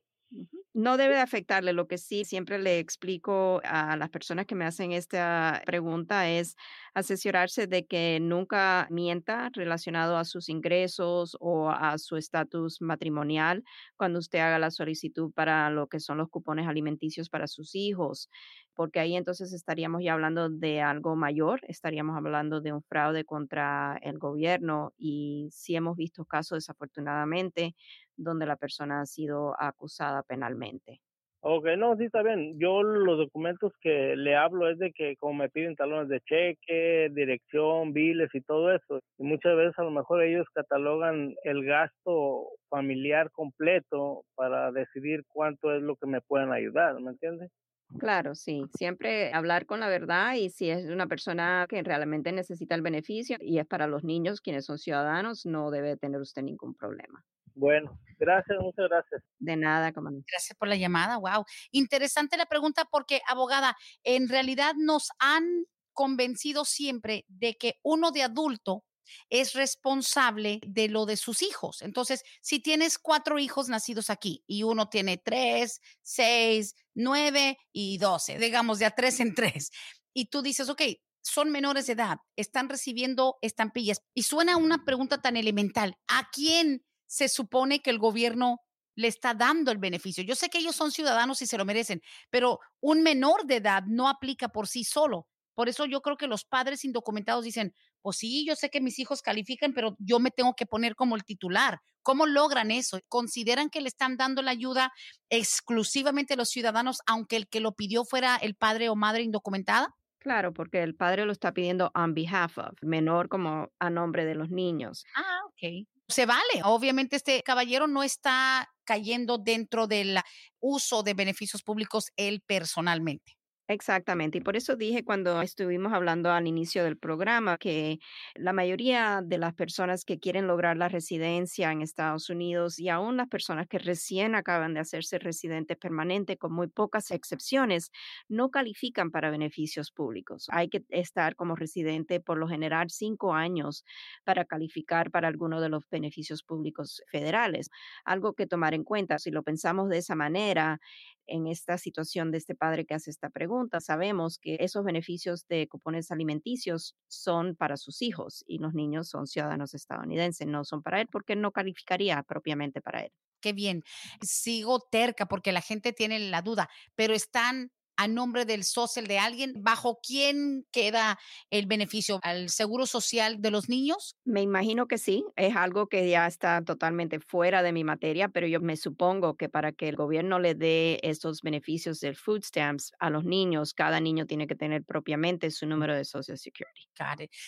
[0.73, 1.71] No debe afectarle.
[1.73, 6.55] Lo que sí siempre le explico a las personas que me hacen esta pregunta es
[6.93, 13.63] asesorarse de que nunca mienta relacionado a sus ingresos o a su estatus matrimonial
[13.95, 18.29] cuando usted haga la solicitud para lo que son los cupones alimenticios para sus hijos,
[18.75, 23.97] porque ahí entonces estaríamos ya hablando de algo mayor, estaríamos hablando de un fraude contra
[24.01, 27.75] el gobierno y sí hemos visto casos desafortunadamente
[28.17, 31.01] donde la persona ha sido acusada penalmente.
[31.47, 32.59] Ok, no, sí está bien.
[32.59, 37.09] Yo los documentos que le hablo es de que como me piden talones de cheque,
[37.13, 38.99] dirección, biles y todo eso.
[39.19, 45.71] Y muchas veces a lo mejor ellos catalogan el gasto familiar completo para decidir cuánto
[45.75, 47.51] es lo que me pueden ayudar, ¿me entiendes?
[47.99, 48.65] Claro, sí.
[48.77, 53.37] Siempre hablar con la verdad y si es una persona que realmente necesita el beneficio
[53.39, 57.23] y es para los niños quienes son ciudadanos, no debe tener usted ningún problema.
[57.53, 59.23] Bueno, gracias, muchas gracias.
[59.39, 61.45] De nada, como Gracias por la llamada, wow.
[61.71, 68.23] Interesante la pregunta porque, abogada, en realidad nos han convencido siempre de que uno de
[68.23, 68.83] adulto
[69.29, 71.81] es responsable de lo de sus hijos.
[71.81, 78.37] Entonces, si tienes cuatro hijos nacidos aquí y uno tiene tres, seis, nueve y doce,
[78.37, 79.71] digamos de a tres en tres,
[80.13, 80.81] y tú dices, ok,
[81.21, 84.01] son menores de edad, están recibiendo estampillas.
[84.13, 85.97] Y suena una pregunta tan elemental.
[86.07, 88.61] ¿A quién se supone que el gobierno
[88.95, 90.23] le está dando el beneficio?
[90.23, 93.83] Yo sé que ellos son ciudadanos y se lo merecen, pero un menor de edad
[93.87, 95.27] no aplica por sí solo.
[95.55, 97.73] Por eso yo creo que los padres indocumentados dicen,
[98.05, 101.15] pues sí, yo sé que mis hijos califican, pero yo me tengo que poner como
[101.15, 101.79] el titular.
[102.03, 102.99] ¿Cómo logran eso?
[103.07, 104.91] ¿Consideran que le están dando la ayuda
[105.31, 109.89] exclusivamente a los ciudadanos, aunque el que lo pidió fuera el padre o madre indocumentada?
[110.19, 114.35] Claro, porque el padre lo está pidiendo on behalf of, menor como a nombre de
[114.35, 115.03] los niños.
[115.15, 115.87] Ah, ok.
[116.07, 116.61] Se vale.
[116.63, 120.19] Obviamente este caballero no está cayendo dentro del
[120.59, 123.34] uso de beneficios públicos él personalmente.
[123.67, 127.97] Exactamente, y por eso dije cuando estuvimos hablando al inicio del programa que
[128.35, 133.17] la mayoría de las personas que quieren lograr la residencia en Estados Unidos y aún
[133.17, 137.89] las personas que recién acaban de hacerse residentes permanentes, con muy pocas excepciones,
[138.29, 140.45] no califican para beneficios públicos.
[140.51, 143.83] Hay que estar como residente por lo general cinco años
[144.23, 147.71] para calificar para alguno de los beneficios públicos federales.
[148.03, 150.79] Algo que tomar en cuenta, si lo pensamos de esa manera,
[151.27, 155.67] en esta situación de este padre que hace esta pregunta, sabemos que esos beneficios de
[155.67, 161.01] cupones alimenticios son para sus hijos y los niños son ciudadanos estadounidenses, no son para
[161.01, 163.11] él porque no calificaría propiamente para él.
[163.41, 163.83] Qué bien.
[164.21, 169.19] Sigo terca porque la gente tiene la duda, pero están a nombre del social de
[169.19, 172.19] alguien, ¿bajo quién queda el beneficio?
[172.23, 174.15] ¿Al seguro social de los niños?
[174.25, 178.47] Me imagino que sí, es algo que ya está totalmente fuera de mi materia, pero
[178.47, 182.91] yo me supongo que para que el gobierno le dé estos beneficios del food stamps
[182.99, 186.85] a los niños, cada niño tiene que tener propiamente su número de Social Security.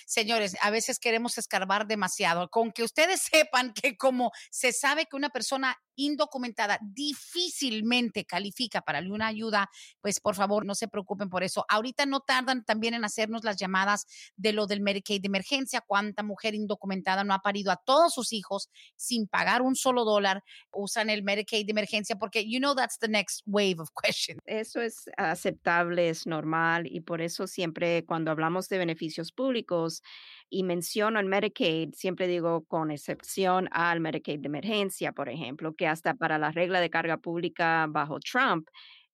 [0.06, 2.50] Señores, a veces queremos escarbar demasiado.
[2.50, 9.00] Con que ustedes sepan que como se sabe que una persona indocumentada difícilmente califica para
[9.00, 9.70] una ayuda,
[10.02, 11.66] pues por favor no se preocupen por eso.
[11.68, 14.06] Ahorita no tardan también en hacernos las llamadas
[14.36, 15.82] de lo del Medicaid de emergencia.
[15.82, 20.44] ¿Cuánta mujer indocumentada no ha parido a todos sus hijos sin pagar un solo dólar?
[20.72, 24.40] Usan el Medicaid de emergencia porque you know that's the next wave of questions.
[24.46, 30.04] Eso es aceptable, es normal y por eso siempre cuando hablamos de beneficios públicos,
[30.50, 35.87] y menciono el Medicaid, siempre digo con excepción al Medicaid de emergencia, por ejemplo, que
[35.88, 38.67] hasta para la regla de carga pública bajo Trump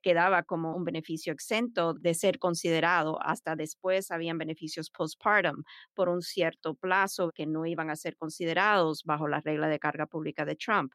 [0.03, 3.19] quedaba como un beneficio exento de ser considerado.
[3.23, 5.63] Hasta después habían beneficios postpartum
[5.95, 10.05] por un cierto plazo que no iban a ser considerados bajo la regla de carga
[10.05, 10.93] pública de Trump.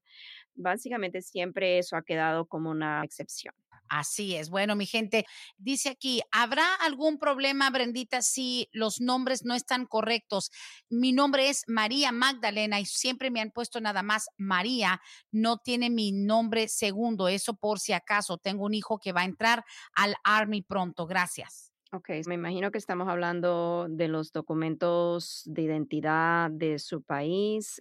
[0.55, 3.55] Básicamente siempre eso ha quedado como una excepción.
[3.89, 4.51] Así es.
[4.51, 10.51] Bueno, mi gente, dice aquí, ¿habrá algún problema, Brendita, si los nombres no están correctos?
[10.89, 15.91] Mi nombre es María Magdalena y siempre me han puesto nada más María, no tiene
[15.91, 17.29] mi nombre segundo.
[17.29, 18.39] Eso por si acaso.
[18.39, 21.07] Tengo un hijo que va a entrar al Army pronto.
[21.07, 21.73] Gracias.
[21.91, 27.81] Ok, me imagino que estamos hablando de los documentos de identidad de su país.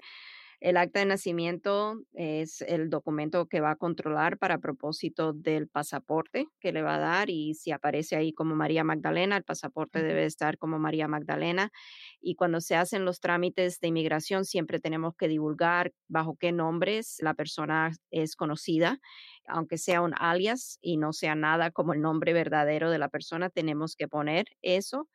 [0.59, 6.47] El acta de nacimiento es el documento que va a controlar para propósito del pasaporte
[6.59, 10.25] que le va a dar y si aparece ahí como María Magdalena, el pasaporte debe
[10.25, 11.71] estar como María Magdalena.
[12.21, 17.17] Y cuando se hacen los trámites de inmigración, siempre tenemos que divulgar bajo qué nombres
[17.19, 18.99] la persona es conocida
[19.47, 23.49] aunque sea un alias y no sea nada como el nombre verdadero de la persona,
[23.49, 25.07] tenemos que poner eso,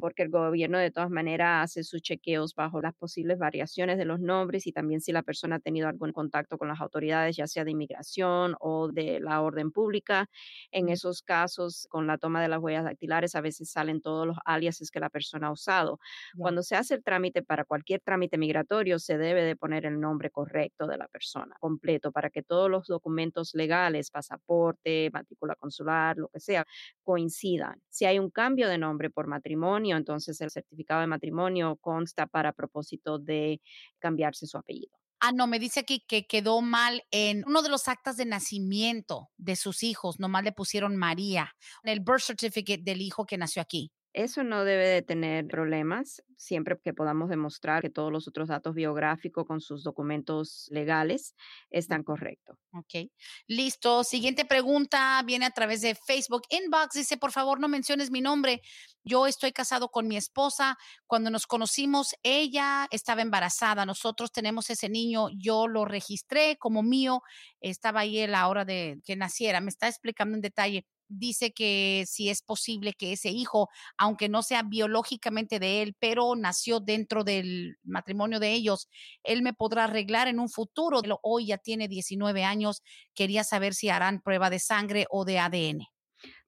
[0.00, 4.20] porque el gobierno de todas maneras hace sus chequeos bajo las posibles variaciones de los
[4.20, 7.64] nombres y también si la persona ha tenido algún contacto con las autoridades, ya sea
[7.64, 10.28] de inmigración o de la orden pública.
[10.70, 14.36] En esos casos, con la toma de las huellas dactilares, a veces salen todos los
[14.44, 15.98] aliases que la persona ha usado.
[16.36, 20.30] Cuando se hace el trámite para cualquier trámite migratorio, se debe de poner el nombre
[20.30, 23.73] correcto de la persona, completo, para que todos los documentos legales
[24.10, 26.66] pasaporte, matrícula consular, lo que sea,
[27.02, 27.80] coincidan.
[27.90, 32.52] Si hay un cambio de nombre por matrimonio, entonces el certificado de matrimonio consta para
[32.52, 33.60] propósito de
[33.98, 34.96] cambiarse su apellido.
[35.20, 39.30] Ah, no, me dice aquí que quedó mal en uno de los actas de nacimiento
[39.38, 43.62] de sus hijos, nomás le pusieron María, en el birth certificate del hijo que nació
[43.62, 43.90] aquí.
[44.14, 48.72] Eso no debe de tener problemas siempre que podamos demostrar que todos los otros datos
[48.72, 51.34] biográficos con sus documentos legales
[51.70, 52.56] están correctos.
[52.72, 53.10] Ok,
[53.48, 54.04] listo.
[54.04, 56.94] Siguiente pregunta viene a través de Facebook Inbox.
[56.94, 58.62] Dice, por favor, no menciones mi nombre.
[59.02, 60.78] Yo estoy casado con mi esposa.
[61.08, 63.84] Cuando nos conocimos, ella estaba embarazada.
[63.84, 65.26] Nosotros tenemos ese niño.
[65.36, 67.22] Yo lo registré como mío.
[67.60, 69.60] Estaba ahí a la hora de que naciera.
[69.60, 74.42] Me está explicando en detalle dice que si es posible que ese hijo, aunque no
[74.42, 78.88] sea biológicamente de él, pero nació dentro del matrimonio de ellos,
[79.22, 81.00] él me podrá arreglar en un futuro.
[81.22, 82.82] Hoy ya tiene 19 años,
[83.14, 85.93] quería saber si harán prueba de sangre o de ADN.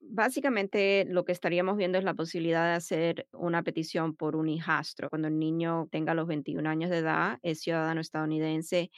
[0.09, 5.09] Básicamente lo que estaríamos viendo es la posibilidad de hacer una petición por un hijastro.
[5.09, 8.89] Cuando el niño tenga los 21 años de edad, es ciudadano estadounidense,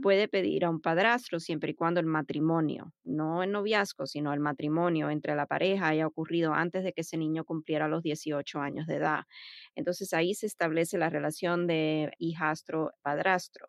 [0.00, 4.40] puede pedir a un padrastro siempre y cuando el matrimonio, no el noviazgo, sino el
[4.40, 8.86] matrimonio entre la pareja haya ocurrido antes de que ese niño cumpliera los 18 años
[8.88, 9.24] de edad.
[9.76, 13.68] Entonces ahí se establece la relación de hijastro-padrastro.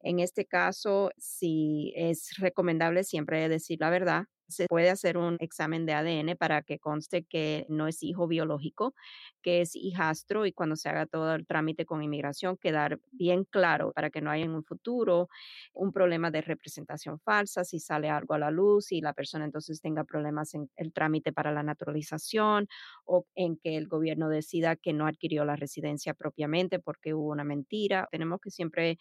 [0.00, 5.86] En este caso, si es recomendable siempre decir la verdad, se puede hacer un examen
[5.86, 8.94] de ADN para que conste que no es hijo biológico,
[9.42, 13.92] que es hijastro y cuando se haga todo el trámite con inmigración quedar bien claro
[13.92, 15.28] para que no haya en un futuro
[15.72, 19.80] un problema de representación falsa, si sale algo a la luz y la persona entonces
[19.80, 22.68] tenga problemas en el trámite para la naturalización
[23.04, 27.44] o en que el gobierno decida que no adquirió la residencia propiamente porque hubo una
[27.44, 28.08] mentira.
[28.10, 28.98] Tenemos que siempre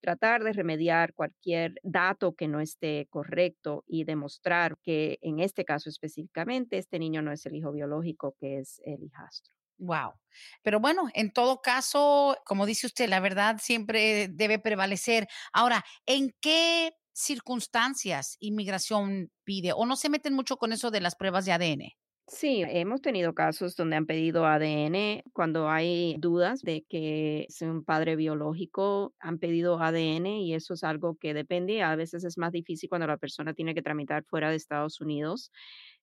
[0.00, 4.76] tratar de remediar cualquier dato que no esté correcto y demostrar
[5.22, 9.52] en este caso específicamente este niño no es el hijo biológico, que es el hijastro.
[9.78, 10.14] Wow.
[10.62, 15.28] Pero bueno, en todo caso, como dice usted, la verdad siempre debe prevalecer.
[15.52, 21.14] Ahora, ¿en qué circunstancias inmigración pide o no se meten mucho con eso de las
[21.14, 21.92] pruebas de ADN?
[22.30, 27.84] Sí, hemos tenido casos donde han pedido ADN cuando hay dudas de que es un
[27.84, 31.82] padre biológico, han pedido ADN y eso es algo que depende.
[31.82, 35.50] A veces es más difícil cuando la persona tiene que tramitar fuera de Estados Unidos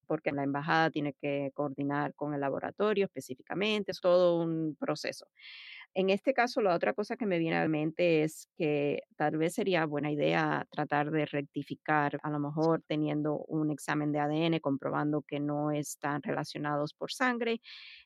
[0.06, 5.26] porque la embajada tiene que coordinar con el laboratorio específicamente, es todo un proceso.
[5.98, 9.38] En este caso, la otra cosa que me viene a la mente es que tal
[9.38, 14.60] vez sería buena idea tratar de rectificar, a lo mejor teniendo un examen de ADN
[14.60, 17.62] comprobando que no están relacionados por sangre,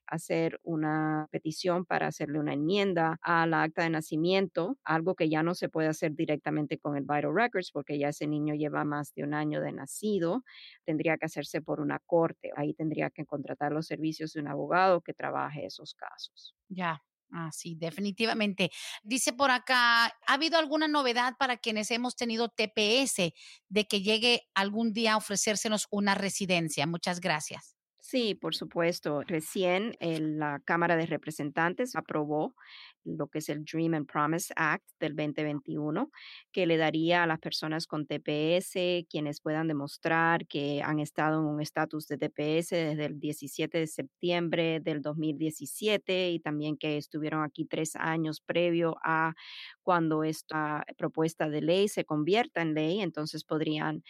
[0.06, 5.42] hacer una petición para hacerle una enmienda a la acta de nacimiento, algo que ya
[5.42, 9.14] no se puede hacer directamente con el Vital Records porque ya ese niño lleva más
[9.14, 10.44] de un año de nacido,
[10.84, 15.00] tendría que hacerse por una corte, ahí tendría que contratar los servicios de un abogado
[15.00, 16.54] que trabaje esos casos.
[16.68, 18.70] Ya, Ah, sí, definitivamente.
[19.04, 23.34] Dice por acá, ¿ha habido alguna novedad para quienes hemos tenido TPS
[23.68, 26.86] de que llegue algún día a ofrecérsenos una residencia?
[26.86, 27.76] Muchas gracias.
[28.02, 29.22] Sí, por supuesto.
[29.22, 32.54] Recién la Cámara de Representantes aprobó
[33.16, 36.10] lo que es el Dream and Promise Act del 2021,
[36.52, 41.46] que le daría a las personas con TPS, quienes puedan demostrar que han estado en
[41.46, 47.42] un estatus de TPS desde el 17 de septiembre del 2017 y también que estuvieron
[47.42, 49.34] aquí tres años previo a
[49.82, 54.02] cuando esta propuesta de ley se convierta en ley, entonces podrían,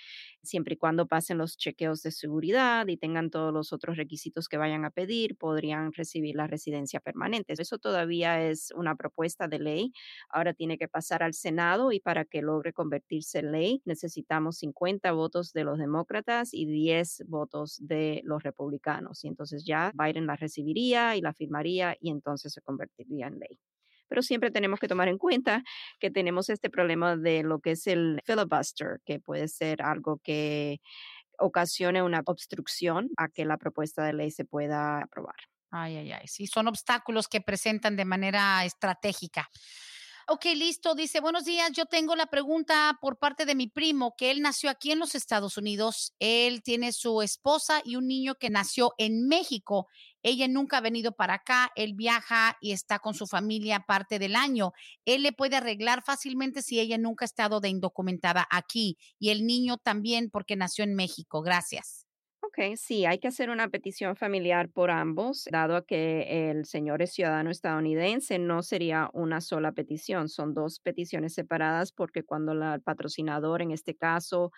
[0.42, 4.56] siempre y cuando pasen los chequeos de seguridad y tengan todos los otros requisitos que
[4.56, 7.54] vayan a pedir, podrían recibir la residencia permanente.
[7.54, 9.92] Eso todavía es una propuesta de ley.
[10.28, 15.12] Ahora tiene que pasar al Senado y para que logre convertirse en ley necesitamos 50
[15.12, 19.24] votos de los demócratas y 10 votos de los republicanos.
[19.24, 23.58] Y entonces ya Biden la recibiría y la firmaría y entonces se convertiría en ley
[24.10, 25.62] pero siempre tenemos que tomar en cuenta
[26.00, 30.80] que tenemos este problema de lo que es el filibuster, que puede ser algo que
[31.38, 35.36] ocasione una obstrucción a que la propuesta de ley se pueda aprobar.
[35.70, 36.26] Ay, ay, ay.
[36.26, 39.48] Sí, son obstáculos que presentan de manera estratégica.
[40.32, 40.94] Ok, listo.
[40.94, 41.72] Dice, buenos días.
[41.72, 45.16] Yo tengo la pregunta por parte de mi primo, que él nació aquí en los
[45.16, 46.14] Estados Unidos.
[46.20, 49.88] Él tiene su esposa y un niño que nació en México.
[50.22, 51.72] Ella nunca ha venido para acá.
[51.74, 54.72] Él viaja y está con su familia parte del año.
[55.04, 58.98] Él le puede arreglar fácilmente si ella nunca ha estado de indocumentada aquí.
[59.18, 61.42] Y el niño también porque nació en México.
[61.42, 62.09] Gracias.
[62.52, 67.12] Ok, sí, hay que hacer una petición familiar por ambos, dado que el señor es
[67.12, 73.62] ciudadano estadounidense, no sería una sola petición, son dos peticiones separadas porque cuando el patrocinador,
[73.62, 74.50] en este caso,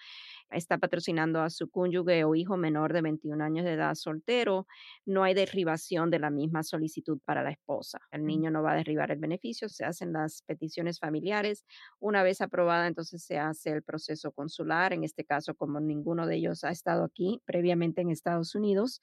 [0.52, 4.66] está patrocinando a su cónyuge o hijo menor de 21 años de edad soltero,
[5.06, 8.00] no hay derribación de la misma solicitud para la esposa.
[8.10, 11.64] El niño no va a derribar el beneficio, se hacen las peticiones familiares.
[11.98, 14.92] Una vez aprobada, entonces se hace el proceso consular.
[14.92, 19.00] En este caso, como ninguno de ellos ha estado aquí previamente en Estados Unidos,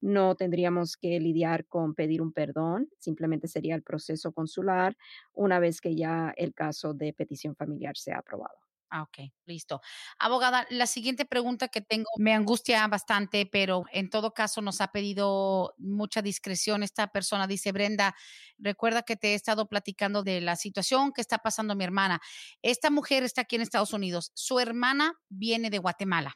[0.00, 4.96] no tendríamos que lidiar con pedir un perdón, simplemente sería el proceso consular
[5.32, 8.71] una vez que ya el caso de petición familiar sea aprobado.
[8.94, 9.80] Ah, ok, listo.
[10.18, 14.88] Abogada, la siguiente pregunta que tengo me angustia bastante, pero en todo caso nos ha
[14.88, 16.82] pedido mucha discreción.
[16.82, 18.14] Esta persona dice, Brenda,
[18.58, 22.20] recuerda que te he estado platicando de la situación que está pasando mi hermana.
[22.60, 24.30] Esta mujer está aquí en Estados Unidos.
[24.34, 26.34] Su hermana viene de Guatemala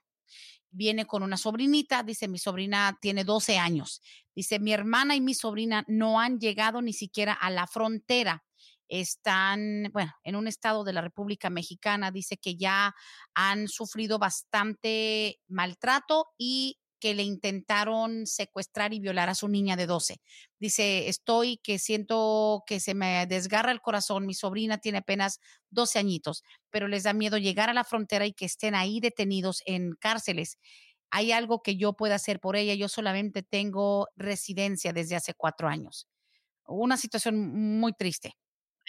[0.70, 4.02] viene con una sobrinita, dice mi sobrina tiene 12 años,
[4.34, 8.44] dice mi hermana y mi sobrina no han llegado ni siquiera a la frontera
[8.88, 12.94] están, bueno, en un estado de la República Mexicana, dice que ya
[13.34, 19.86] han sufrido bastante maltrato y que le intentaron secuestrar y violar a su niña de
[19.86, 20.20] 12.
[20.58, 24.26] Dice, estoy que siento que se me desgarra el corazón.
[24.26, 28.32] Mi sobrina tiene apenas 12 añitos, pero les da miedo llegar a la frontera y
[28.32, 30.58] que estén ahí detenidos en cárceles.
[31.10, 32.74] Hay algo que yo pueda hacer por ella.
[32.74, 36.08] Yo solamente tengo residencia desde hace cuatro años.
[36.66, 38.36] Una situación muy triste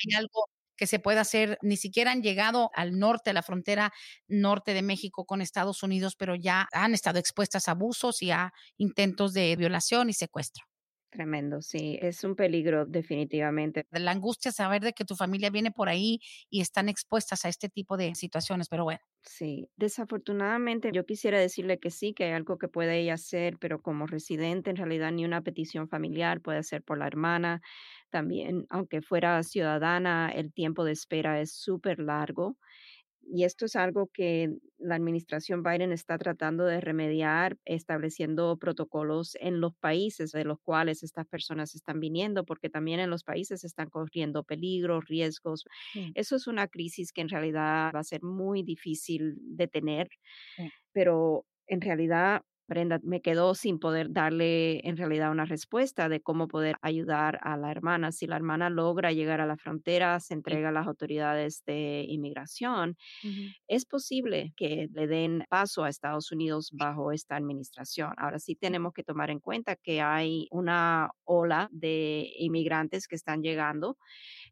[0.06, 0.46] hay algo
[0.76, 3.92] que se pueda hacer, ni siquiera han llegado al norte, a la frontera
[4.28, 8.54] norte de México con Estados Unidos, pero ya han estado expuestas a abusos y a
[8.78, 10.66] intentos de violación y secuestro.
[11.10, 13.86] Tremendo, sí, es un peligro definitivamente.
[13.92, 17.68] La angustia saber de que tu familia viene por ahí y están expuestas a este
[17.68, 19.02] tipo de situaciones, pero bueno.
[19.24, 23.82] Sí, desafortunadamente yo quisiera decirle que sí, que hay algo que puede ella hacer, pero
[23.82, 27.62] como residente en realidad ni una petición familiar puede hacer por la hermana.
[28.10, 32.58] También, aunque fuera ciudadana, el tiempo de espera es súper largo
[33.30, 39.60] y esto es algo que la administración Biden está tratando de remediar, estableciendo protocolos en
[39.60, 43.90] los países de los cuales estas personas están viniendo, porque también en los países están
[43.90, 45.66] corriendo peligros, riesgos.
[46.14, 50.08] Eso es una crisis que en realidad va a ser muy difícil de tener,
[50.94, 56.48] pero en realidad Brenda me quedó sin poder darle en realidad una respuesta de cómo
[56.48, 58.12] poder ayudar a la hermana.
[58.12, 62.98] Si la hermana logra llegar a la frontera, se entrega a las autoridades de inmigración,
[63.68, 68.14] es posible que le den paso a Estados Unidos bajo esta administración.
[68.18, 73.42] Ahora sí tenemos que tomar en cuenta que hay una ola de inmigrantes que están
[73.42, 73.98] llegando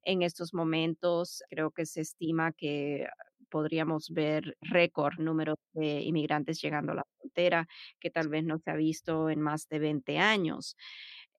[0.03, 1.43] en estos momentos.
[1.49, 3.07] Creo que se estima que
[3.49, 7.67] podríamos ver récord número de inmigrantes llegando a la frontera,
[7.99, 10.75] que tal vez no se ha visto en más de 20 años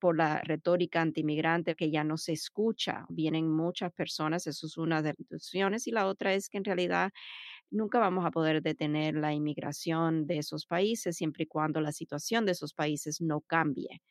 [0.00, 3.06] por la retórica antimigrante que ya no se escucha.
[3.08, 6.64] Vienen muchas personas, eso es una de las instituciones, y la otra es que en
[6.64, 7.10] realidad
[7.70, 12.46] nunca vamos a poder detener la inmigración de esos países siempre y cuando la situación
[12.46, 14.02] de esos países no cambie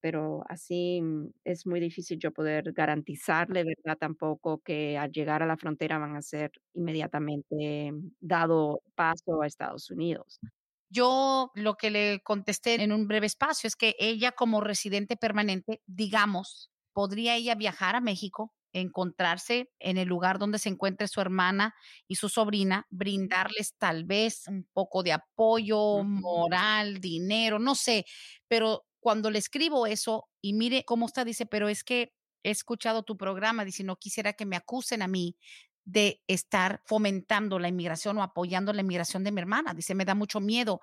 [0.00, 3.98] pero así mm, es muy difícil yo poder garantizarle, ¿verdad?
[3.98, 9.90] Tampoco que al llegar a la frontera van a ser inmediatamente dado paso a Estados
[9.90, 10.40] Unidos.
[10.88, 15.80] Yo lo que le contesté en un breve espacio es que ella como residente permanente,
[15.86, 21.74] digamos, podría ella viajar a México, encontrarse en el lugar donde se encuentre su hermana
[22.06, 28.04] y su sobrina, brindarles tal vez un poco de apoyo moral, dinero, no sé,
[28.48, 33.04] pero cuando le escribo eso y mire cómo está, dice, pero es que he escuchado
[33.04, 35.36] tu programa, dice, no quisiera que me acusen a mí
[35.84, 39.74] de estar fomentando la inmigración o apoyando la inmigración de mi hermana.
[39.74, 40.80] Dice, me da mucho miedo,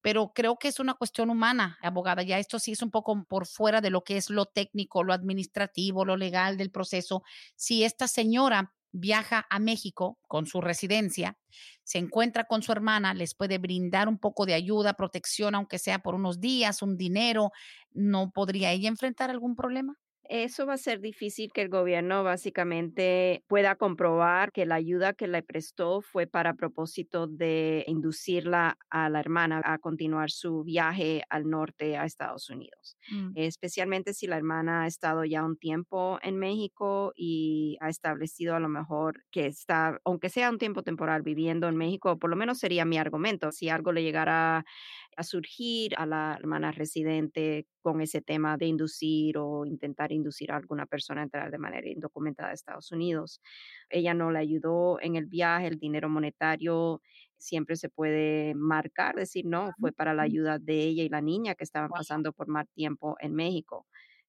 [0.00, 2.22] pero creo que es una cuestión humana, abogada.
[2.22, 5.12] Ya esto sí es un poco por fuera de lo que es lo técnico, lo
[5.12, 7.24] administrativo, lo legal del proceso.
[7.56, 11.38] Si esta señora viaja a México con su residencia,
[11.84, 16.00] se encuentra con su hermana, les puede brindar un poco de ayuda, protección, aunque sea
[16.00, 17.50] por unos días, un dinero,
[17.92, 19.96] ¿no podría ella enfrentar algún problema?
[20.28, 25.28] Eso va a ser difícil que el gobierno básicamente pueda comprobar que la ayuda que
[25.28, 31.48] le prestó fue para propósito de inducirla a la hermana a continuar su viaje al
[31.48, 33.32] norte a Estados Unidos, mm.
[33.34, 38.60] especialmente si la hermana ha estado ya un tiempo en México y ha establecido a
[38.60, 42.58] lo mejor que está, aunque sea un tiempo temporal viviendo en México, por lo menos
[42.58, 44.64] sería mi argumento, si algo le llegara
[45.16, 50.56] a surgir a la hermana residente con ese tema de inducir o intentar inducir a
[50.56, 53.40] alguna persona a entrar de manera indocumentada a Estados Unidos.
[53.88, 57.00] Ella no le ayudó en el viaje, el dinero monetario
[57.38, 61.54] siempre se puede marcar, decir, no, fue para la ayuda de ella y la niña
[61.54, 63.86] que estaban pasando por más tiempo en México.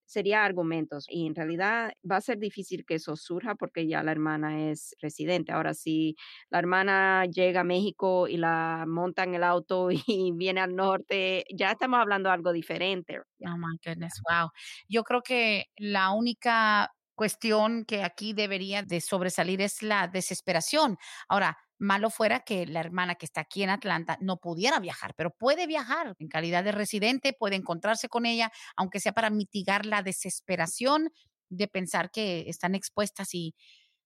[0.07, 4.11] Sería argumentos y en realidad va a ser difícil que eso surja porque ya la
[4.11, 5.51] hermana es residente.
[5.51, 6.15] Ahora, si
[6.49, 11.45] la hermana llega a México y la monta en el auto y viene al norte,
[11.53, 13.19] ya estamos hablando de algo diferente.
[13.45, 14.49] Oh my goodness, wow.
[14.89, 20.97] Yo creo que la única cuestión que aquí debería de sobresalir es la desesperación.
[21.27, 25.31] Ahora, malo fuera que la hermana que está aquí en Atlanta no pudiera viajar, pero
[25.31, 30.03] puede viajar en calidad de residente, puede encontrarse con ella, aunque sea para mitigar la
[30.03, 31.09] desesperación
[31.49, 33.55] de pensar que están expuestas y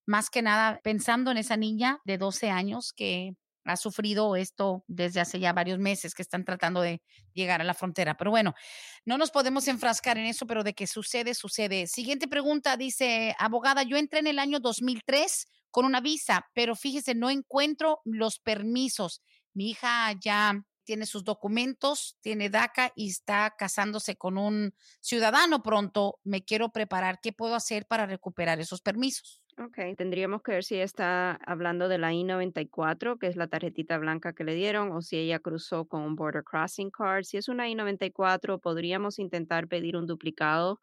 [0.08, 3.34] más que nada pensando en esa niña de 12 años que
[3.66, 7.02] ha sufrido esto desde hace ya varios meses que están tratando de
[7.34, 8.18] llegar a la frontera.
[8.18, 8.54] Pero bueno,
[9.06, 11.88] no nos podemos enfrascar en eso, pero de que sucede, sucede.
[11.88, 17.16] Siguiente pregunta, dice, abogada, yo entré en el año 2003 con una visa, pero fíjese,
[17.16, 19.22] no encuentro los permisos.
[19.54, 26.20] Mi hija ya tiene sus documentos, tiene DACA y está casándose con un ciudadano pronto.
[26.24, 27.20] Me quiero preparar.
[27.22, 29.42] ¿Qué puedo hacer para recuperar esos permisos?
[29.64, 34.34] Ok, tendríamos que ver si está hablando de la I-94, que es la tarjetita blanca
[34.34, 37.26] que le dieron, o si ella cruzó con un Border Crossing Card.
[37.26, 40.80] Si es una I-94, podríamos intentar pedir un duplicado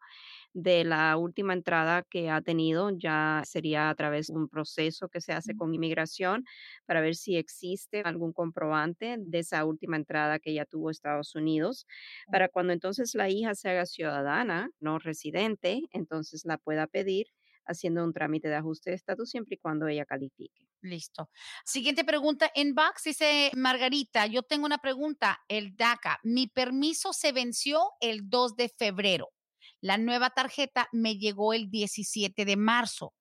[0.53, 5.21] de la última entrada que ha tenido, ya sería a través de un proceso que
[5.21, 6.45] se hace con inmigración
[6.85, 11.87] para ver si existe algún comprobante de esa última entrada que ella tuvo Estados Unidos,
[12.29, 17.27] para cuando entonces la hija se haga ciudadana, no residente, entonces la pueda pedir
[17.69, 20.67] haciendo un trámite de ajuste de estatus siempre y cuando ella califique.
[20.81, 21.29] Listo.
[21.65, 22.51] Siguiente pregunta.
[22.55, 25.39] En Box dice Margarita, yo tengo una pregunta.
[25.47, 29.29] El DACA, mi permiso se venció el 2 de febrero.
[29.81, 33.13] La nueva tarjeta me llegó el 17 de marzo.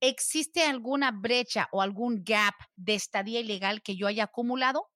[0.00, 4.90] ¿Existe alguna brecha o algún gap de estadía ilegal que yo haya acumulado?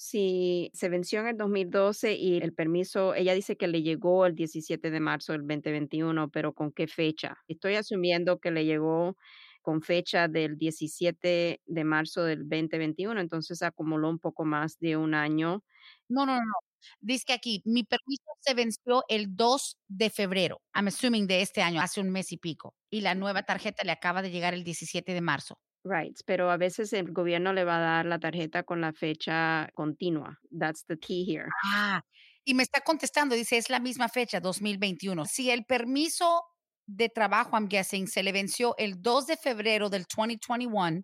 [0.00, 4.34] Si se venció en el 2012 y el permiso, ella dice que le llegó el
[4.34, 7.36] 17 de marzo del 2021, pero ¿con qué fecha?
[7.48, 9.18] Estoy asumiendo que le llegó
[9.60, 15.12] con fecha del 17 de marzo del 2021, entonces acumuló un poco más de un
[15.12, 15.62] año.
[16.08, 16.52] No, no, no.
[17.00, 21.60] Dice que aquí, mi permiso se venció el 2 de febrero, I'm assuming de este
[21.60, 24.64] año, hace un mes y pico, y la nueva tarjeta le acaba de llegar el
[24.64, 25.58] 17 de marzo.
[25.82, 29.70] Right, pero a veces el gobierno le va a dar la tarjeta con la fecha
[29.74, 30.38] continua.
[30.50, 31.48] That's the key here.
[31.72, 32.02] Ah,
[32.44, 35.24] y me está contestando, dice, es la misma fecha, 2021.
[35.24, 36.42] Si el permiso
[36.86, 41.02] de trabajo, I'm guessing, se le venció el 2 de febrero del 2021,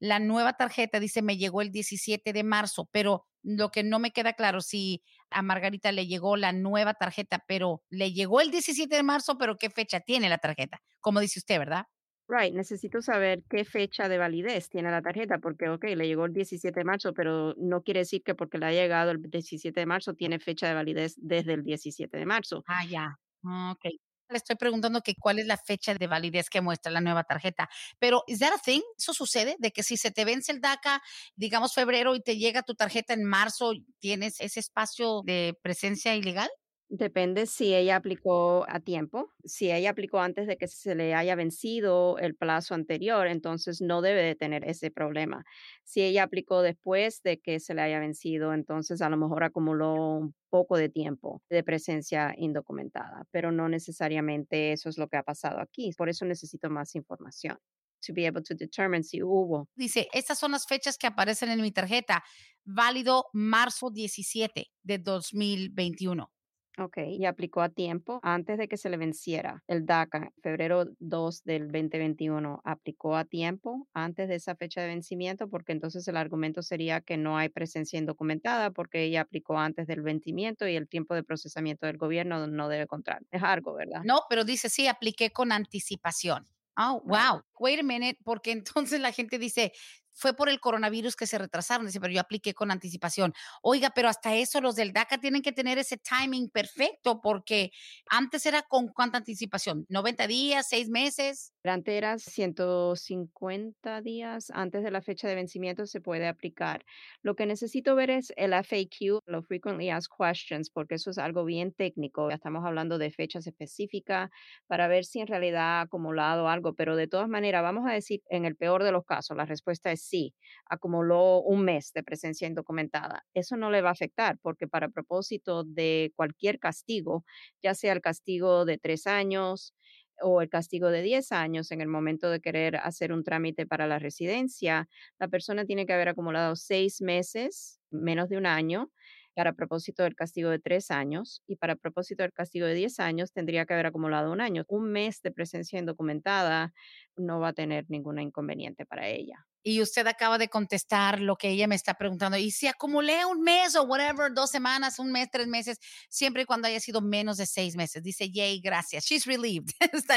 [0.00, 4.10] la nueva tarjeta dice, me llegó el 17 de marzo, pero lo que no me
[4.10, 8.94] queda claro, si a Margarita le llegó la nueva tarjeta, pero le llegó el 17
[8.94, 10.80] de marzo, pero ¿qué fecha tiene la tarjeta?
[11.00, 11.84] Como dice usted, ¿verdad?
[12.28, 16.32] Right, necesito saber qué fecha de validez tiene la tarjeta, porque, ok, le llegó el
[16.32, 19.86] 17 de marzo, pero no quiere decir que porque le ha llegado el 17 de
[19.86, 22.64] marzo tiene fecha de validez desde el 17 de marzo.
[22.66, 23.16] Ah, ya.
[23.44, 23.84] Ok.
[24.30, 27.68] Le estoy preguntando que cuál es la fecha de validez que muestra la nueva tarjeta.
[27.98, 28.80] Pero, ¿is that a thing?
[28.98, 29.56] ¿Eso sucede?
[29.58, 31.02] De que si se te vence el DACA,
[31.36, 36.48] digamos febrero, y te llega tu tarjeta en marzo, ¿tienes ese espacio de presencia ilegal?
[36.90, 39.32] Depende si ella aplicó a tiempo.
[39.42, 44.02] Si ella aplicó antes de que se le haya vencido el plazo anterior, entonces no
[44.02, 45.44] debe de tener ese problema.
[45.82, 49.94] Si ella aplicó después de que se le haya vencido, entonces a lo mejor acumuló
[49.94, 55.22] un poco de tiempo de presencia indocumentada, pero no necesariamente eso es lo que ha
[55.22, 55.90] pasado aquí.
[55.96, 57.58] Por eso necesito más información.
[58.06, 59.66] To be able to determine si hubo.
[59.74, 62.22] Dice, estas son las fechas que aparecen en mi tarjeta.
[62.62, 66.33] Válido marzo 17 de 2021.
[66.76, 71.44] Ok, y aplicó a tiempo antes de que se le venciera el DACA, febrero 2
[71.44, 76.62] del 2021, aplicó a tiempo antes de esa fecha de vencimiento, porque entonces el argumento
[76.62, 81.14] sería que no hay presencia indocumentada porque ella aplicó antes del vencimiento y el tiempo
[81.14, 83.22] de procesamiento del gobierno no debe contar.
[83.30, 84.02] Es algo, ¿verdad?
[84.04, 86.44] No, pero dice sí, apliqué con anticipación.
[86.76, 87.42] Oh, wow.
[87.60, 88.50] Wait a minute, porque
[88.90, 89.72] entonces la gente dice,
[90.14, 91.86] fue por el coronavirus que se retrasaron.
[91.86, 93.34] Dice, pero yo apliqué con anticipación.
[93.62, 97.70] Oiga, pero hasta eso los del DACA tienen que tener ese timing perfecto porque
[98.08, 101.52] antes era con cuánta anticipación, 90 días, 6 meses.
[101.64, 106.84] Antes era 150 días antes de la fecha de vencimiento se puede aplicar.
[107.22, 111.44] Lo que necesito ver es el FAQ, los Frequently Asked Questions, porque eso es algo
[111.44, 112.28] bien técnico.
[112.28, 114.30] Ya estamos hablando de fechas específicas
[114.66, 118.22] para ver si en realidad ha acumulado algo, pero de todas maneras, vamos a decir,
[118.28, 120.34] en el peor de los casos, la respuesta es sí,
[120.66, 123.24] acumuló un mes de presencia indocumentada.
[123.34, 127.24] Eso no le va a afectar porque para propósito de cualquier castigo,
[127.62, 129.74] ya sea el castigo de tres años,
[130.22, 133.86] o el castigo de 10 años en el momento de querer hacer un trámite para
[133.86, 134.88] la residencia,
[135.18, 138.90] la persona tiene que haber acumulado seis meses, menos de un año,
[139.34, 143.32] para propósito del castigo de tres años y para propósito del castigo de diez años
[143.32, 144.64] tendría que haber acumulado un año.
[144.68, 146.72] Un mes de presencia indocumentada
[147.16, 149.44] no va a tener ningún inconveniente para ella.
[149.64, 152.36] Y usted acaba de contestar lo que ella me está preguntando.
[152.38, 155.78] Y si acumulé un mes o whatever, dos semanas, un mes, tres meses,
[156.10, 158.02] siempre y cuando haya sido menos de seis meses.
[158.02, 159.04] Dice, yay, gracias.
[159.06, 159.70] She's relieved.
[159.92, 160.16] está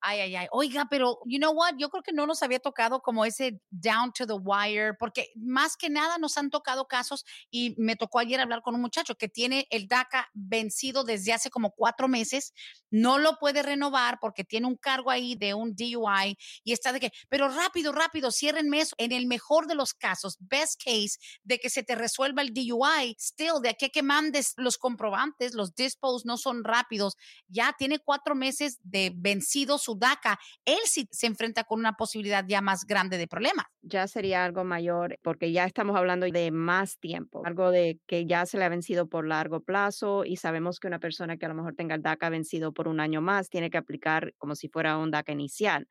[0.00, 0.46] Ay, ay, ay.
[0.52, 1.74] Oiga, pero you know what?
[1.78, 5.76] Yo creo que no nos había tocado como ese down to the wire, porque más
[5.76, 9.28] que nada nos han tocado casos y me tocó ayer hablar con un muchacho que
[9.28, 12.54] tiene el DACA vencido desde hace como cuatro meses,
[12.90, 17.00] no lo puede renovar porque tiene un cargo ahí de un DUI y está de
[17.00, 18.94] que, pero rápido, rápido, ciérrenme eso.
[18.98, 23.16] En el mejor de los casos, best case, de que se te resuelva el DUI,
[23.18, 27.16] still, de aquí que mandes los comprobantes, los dispos no son rápidos,
[27.48, 32.44] ya tiene cuatro meses de vencido su DACA, él sí se enfrenta con una posibilidad
[32.46, 33.66] ya más grande de problemas.
[33.82, 38.46] Ya sería algo mayor porque ya estamos hablando de más tiempo, algo de que ya
[38.46, 41.54] se le ha vencido por largo plazo y sabemos que una persona que a lo
[41.54, 44.98] mejor tenga el DACA vencido por un año más tiene que aplicar como si fuera
[44.98, 45.88] un DACA inicial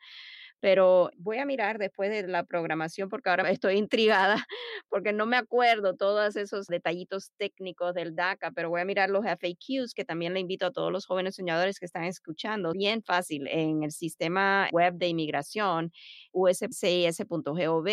[0.60, 4.46] pero voy a mirar después de la programación porque ahora estoy intrigada
[4.90, 9.26] porque no me acuerdo todos esos detallitos técnicos del DACA, pero voy a mirar los
[9.26, 12.72] FAQs que también le invito a todos los jóvenes soñadores que están escuchando.
[12.74, 15.92] Bien fácil en el sistema web de inmigración
[16.32, 17.90] uscis.gov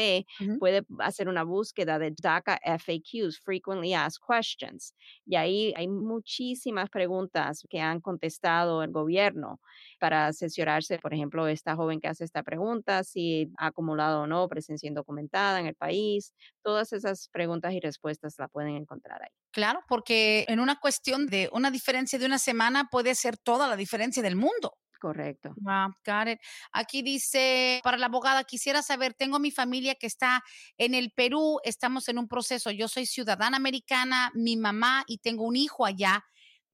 [0.59, 4.95] puede hacer una búsqueda de DACA FAQs, Frequently Asked Questions,
[5.27, 9.61] y ahí hay muchísimas preguntas que han contestado el gobierno
[9.99, 12.56] para asesorarse, por ejemplo, esta joven que hace esta pregunta,
[13.05, 16.35] si ha acumulado o no presencia indocumentada en el país.
[16.63, 19.31] Todas esas preguntas y respuestas la pueden encontrar ahí.
[19.53, 23.77] Claro, porque en una cuestión de una diferencia de una semana puede ser toda la
[23.77, 24.77] diferencia del mundo.
[24.99, 25.55] Correcto.
[25.57, 26.39] Wow, got it.
[26.73, 30.43] Aquí dice, para la abogada, quisiera saber, tengo mi familia que está
[30.79, 35.45] en el Perú, estamos en un proceso, yo soy ciudadana americana, mi mamá y tengo
[35.45, 36.25] un hijo allá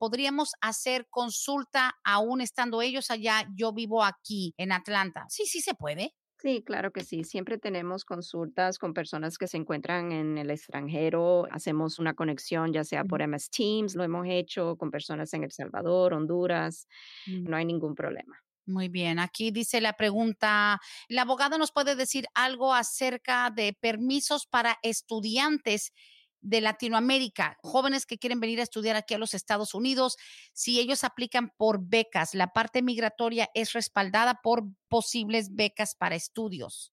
[0.03, 5.27] podríamos hacer consulta aún estando ellos allá, yo vivo aquí en Atlanta.
[5.29, 6.17] Sí, sí se puede.
[6.41, 7.23] Sí, claro que sí.
[7.23, 11.47] Siempre tenemos consultas con personas que se encuentran en el extranjero.
[11.53, 15.53] Hacemos una conexión, ya sea por MS Teams, lo hemos hecho con personas en El
[15.53, 16.89] Salvador, Honduras.
[17.29, 17.45] Mm.
[17.49, 18.37] No hay ningún problema.
[18.67, 24.47] Muy bien, aquí dice la pregunta, ¿la abogada nos puede decir algo acerca de permisos
[24.47, 25.93] para estudiantes
[26.43, 30.16] de Latinoamérica, jóvenes que quieren venir a estudiar aquí a los Estados Unidos,
[30.53, 36.93] si ellos aplican por becas, la parte migratoria es respaldada por posibles becas para estudios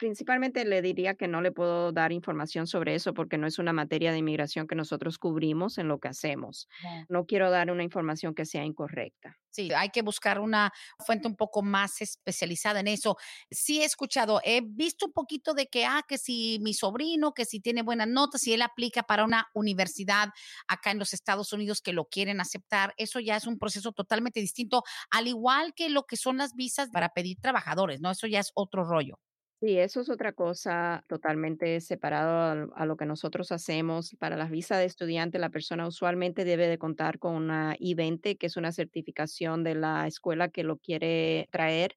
[0.00, 3.74] principalmente le diría que no le puedo dar información sobre eso porque no es una
[3.74, 6.68] materia de inmigración que nosotros cubrimos en lo que hacemos.
[7.10, 9.36] No quiero dar una información que sea incorrecta.
[9.50, 10.72] Sí, hay que buscar una
[11.04, 13.18] fuente un poco más especializada en eso.
[13.50, 17.44] Sí he escuchado, he visto un poquito de que, ah, que si mi sobrino, que
[17.44, 20.30] si tiene buenas notas, si él aplica para una universidad
[20.66, 24.40] acá en los Estados Unidos que lo quieren aceptar, eso ya es un proceso totalmente
[24.40, 28.10] distinto, al igual que lo que son las visas para pedir trabajadores, ¿no?
[28.10, 29.18] Eso ya es otro rollo.
[29.62, 34.16] Sí, eso es otra cosa totalmente separado a, lo que nosotros hacemos.
[34.18, 38.46] Para las visas de estudiante, la persona usualmente debe de contar con una I-20, que
[38.46, 41.94] es una certificación de la escuela que lo quiere traer.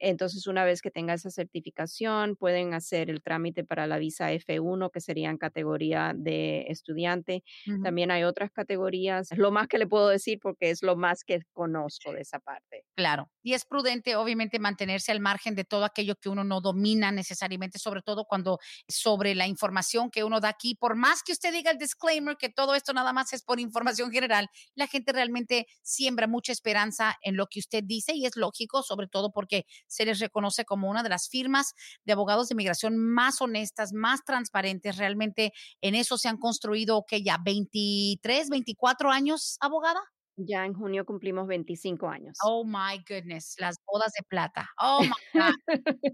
[0.00, 4.90] Entonces, una vez que tenga esa certificación, pueden hacer el trámite para la visa F1,
[4.90, 7.44] que sería en categoría de estudiante.
[7.82, 9.30] También hay otras categorías.
[9.30, 12.40] Es lo más que le puedo decir porque es lo más que conozco de esa
[12.40, 12.84] parte.
[12.96, 13.30] Claro.
[13.42, 17.78] Y es prudente, obviamente, mantenerse al margen de todo aquello que uno no domina necesariamente,
[17.78, 21.70] sobre todo cuando sobre la información que uno da aquí, por más que usted diga
[21.70, 26.26] el disclaimer que todo esto nada más es por información general, la gente realmente siembra
[26.26, 30.20] mucha esperanza en lo que usted dice y es lógico, sobre todo porque se les
[30.20, 31.74] reconoce como una de las firmas
[32.04, 34.96] de abogados de inmigración más honestas, más transparentes.
[34.96, 40.00] Realmente en eso se han construido, que ya 23, 24 años, abogada.
[40.36, 42.38] Ya en junio cumplimos 25 años.
[42.44, 44.70] Oh my goodness, las bodas de plata.
[44.80, 45.54] Oh my God.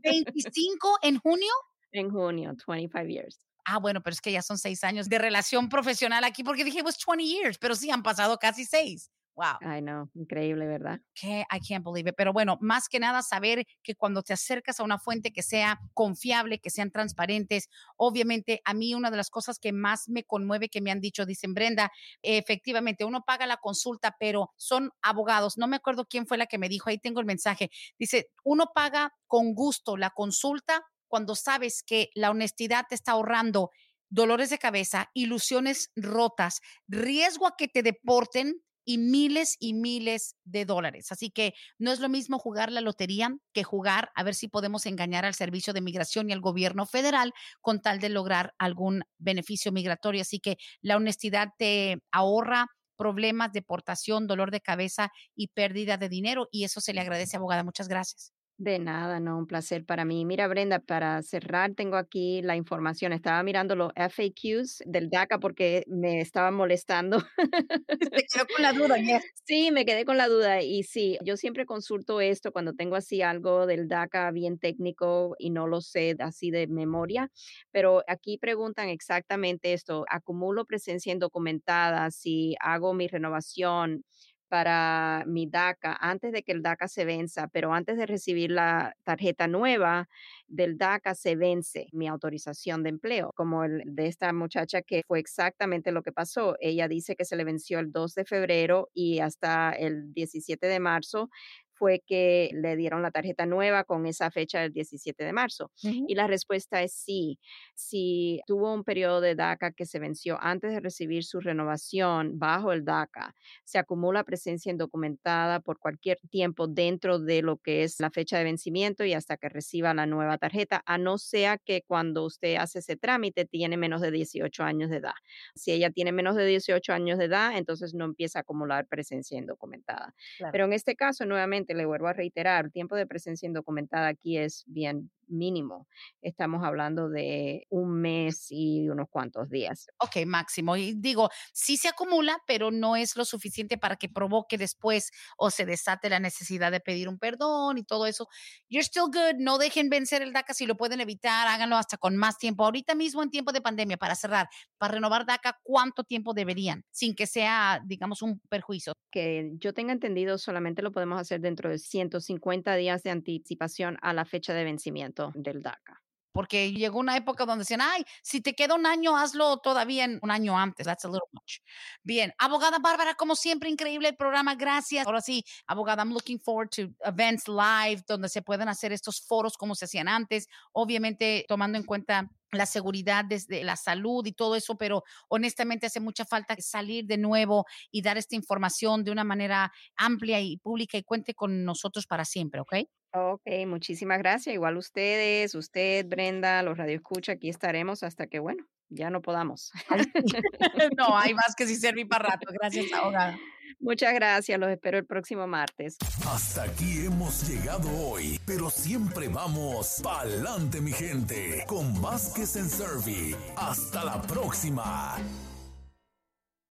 [0.03, 1.53] ¿25 en junio?
[1.93, 3.47] En junio, 25 years.
[3.64, 6.83] Ah, bueno, pero es que ya son seis años de relación profesional aquí, porque dije,
[6.83, 9.11] pues 20 years, pero sí han pasado casi seis.
[9.37, 9.59] Wow.
[9.61, 11.01] Ay, no, increíble, ¿verdad?
[11.14, 12.14] Que I can't believe it.
[12.16, 15.78] Pero bueno, más que nada saber que cuando te acercas a una fuente que sea
[15.93, 20.70] confiable, que sean transparentes, obviamente a mí una de las cosas que más me conmueve
[20.70, 25.59] que me han dicho, dicen Brenda, efectivamente, uno paga la consulta, pero son abogados.
[25.59, 27.70] No me acuerdo quién fue la que me dijo, ahí tengo el mensaje.
[27.99, 33.70] Dice, uno paga con gusto la consulta cuando sabes que la honestidad te está ahorrando
[34.09, 40.64] dolores de cabeza, ilusiones rotas, riesgo a que te deporten y miles y miles de
[40.64, 41.12] dólares.
[41.12, 44.87] Así que no es lo mismo jugar la lotería que jugar a ver si podemos
[44.87, 49.72] engañar al Servicio de Migración y al gobierno federal con tal de lograr algún beneficio
[49.72, 50.22] migratorio.
[50.22, 56.49] Así que la honestidad te ahorra problemas, deportación, dolor de cabeza y pérdida de dinero.
[56.51, 57.64] Y eso se le agradece, abogada.
[57.64, 58.36] Muchas gracias.
[58.59, 60.25] De nada, no, un placer para mí.
[60.25, 63.13] Mira, Brenda, para cerrar, tengo aquí la información.
[63.13, 67.19] Estaba mirando los FAQs del DACA porque me estaban molestando.
[68.15, 68.97] Te quedó con la duda,
[69.45, 70.63] Sí, me quedé con la duda.
[70.63, 75.51] Y sí, yo siempre consulto esto cuando tengo así algo del DACA bien técnico y
[75.51, 77.31] no lo sé así de memoria.
[77.73, 84.05] Pero aquí preguntan exactamente esto: acumulo presencia indocumentada, si hago mi renovación
[84.49, 88.95] para mi DACA antes de que el DACA se venza, pero antes de recibir la
[89.05, 90.09] tarjeta nueva
[90.47, 95.19] del DACA se vence mi autorización de empleo, como el de esta muchacha que fue
[95.19, 96.57] exactamente lo que pasó.
[96.61, 100.81] Ella dice que se le venció el 2 de febrero y hasta el 17 de
[100.81, 101.31] marzo
[101.77, 105.70] fue que le dieron la tarjeta nueva con esa fecha del 17 de marzo.
[105.83, 107.39] Y la respuesta es sí.
[107.74, 112.72] Si tuvo un periodo de DACA que se venció antes de recibir su renovación bajo
[112.72, 118.11] el DACA, se acumula presencia indocumentada por cualquier tiempo dentro de lo que es la
[118.11, 122.24] fecha de vencimiento y hasta que reciba la nueva tarjeta, a no sea que cuando
[122.24, 125.14] usted hace ese trámite tiene menos de 18 años de edad.
[125.55, 129.39] Si ella tiene menos de 18 años de edad, entonces no empieza a acumular presencia
[129.39, 130.14] indocumentada.
[130.51, 134.39] Pero en este caso, nuevamente, le vuelvo a reiterar, el tiempo de presencia indocumentada aquí
[134.39, 135.87] es bien mínimo.
[136.22, 139.89] Estamos hablando de un mes y unos cuantos días.
[139.99, 140.77] Ok, máximo.
[140.77, 145.51] Y digo, sí se acumula, pero no es lo suficiente para que provoque después o
[145.51, 148.29] se desate la necesidad de pedir un perdón y todo eso.
[148.68, 149.39] You're still good.
[149.39, 151.49] No dejen vencer el DACA si lo pueden evitar.
[151.49, 152.64] Háganlo hasta con más tiempo.
[152.64, 154.49] Ahorita mismo en tiempo de pandemia, para cerrar,
[154.79, 156.85] para renovar DACA, ¿cuánto tiempo deberían?
[156.91, 158.93] Sin que sea, digamos, un perjuicio.
[159.11, 164.12] Que yo tenga entendido, solamente lo podemos hacer dentro de 150 días de anticipación a
[164.12, 166.03] la fecha de vencimiento del DACA.
[166.33, 170.19] Porque llegó una época donde decían, ay, si te queda un año, hazlo todavía en
[170.21, 170.87] un año antes.
[170.87, 171.61] That's a little much.
[172.03, 174.55] Bien, abogada Bárbara, como siempre, increíble el programa.
[174.55, 175.07] Gracias.
[175.07, 179.57] Ahora sí, abogada, I'm looking forward to events live donde se puedan hacer estos foros
[179.57, 180.47] como se hacían antes.
[180.73, 186.01] Obviamente, tomando en cuenta la seguridad desde la salud y todo eso, pero honestamente hace
[186.01, 190.99] mucha falta salir de nuevo y dar esta información de una manera amplia y pública
[190.99, 192.75] y cuente con nosotros para siempre, ¿ok?
[193.13, 194.55] Ok, muchísimas gracias.
[194.55, 199.73] Igual ustedes, usted, Brenda, los radioescucha, aquí estaremos hasta que, bueno, ya no podamos.
[200.99, 202.47] no, hay más que si servir para rato.
[202.61, 203.39] Gracias, abogada.
[203.81, 205.97] Muchas gracias, los espero el próximo martes.
[206.27, 213.35] Hasta aquí hemos llegado hoy, pero siempre vamos pa'lante, mi gente, con Vázquez en Servi.
[213.57, 215.17] Hasta la próxima.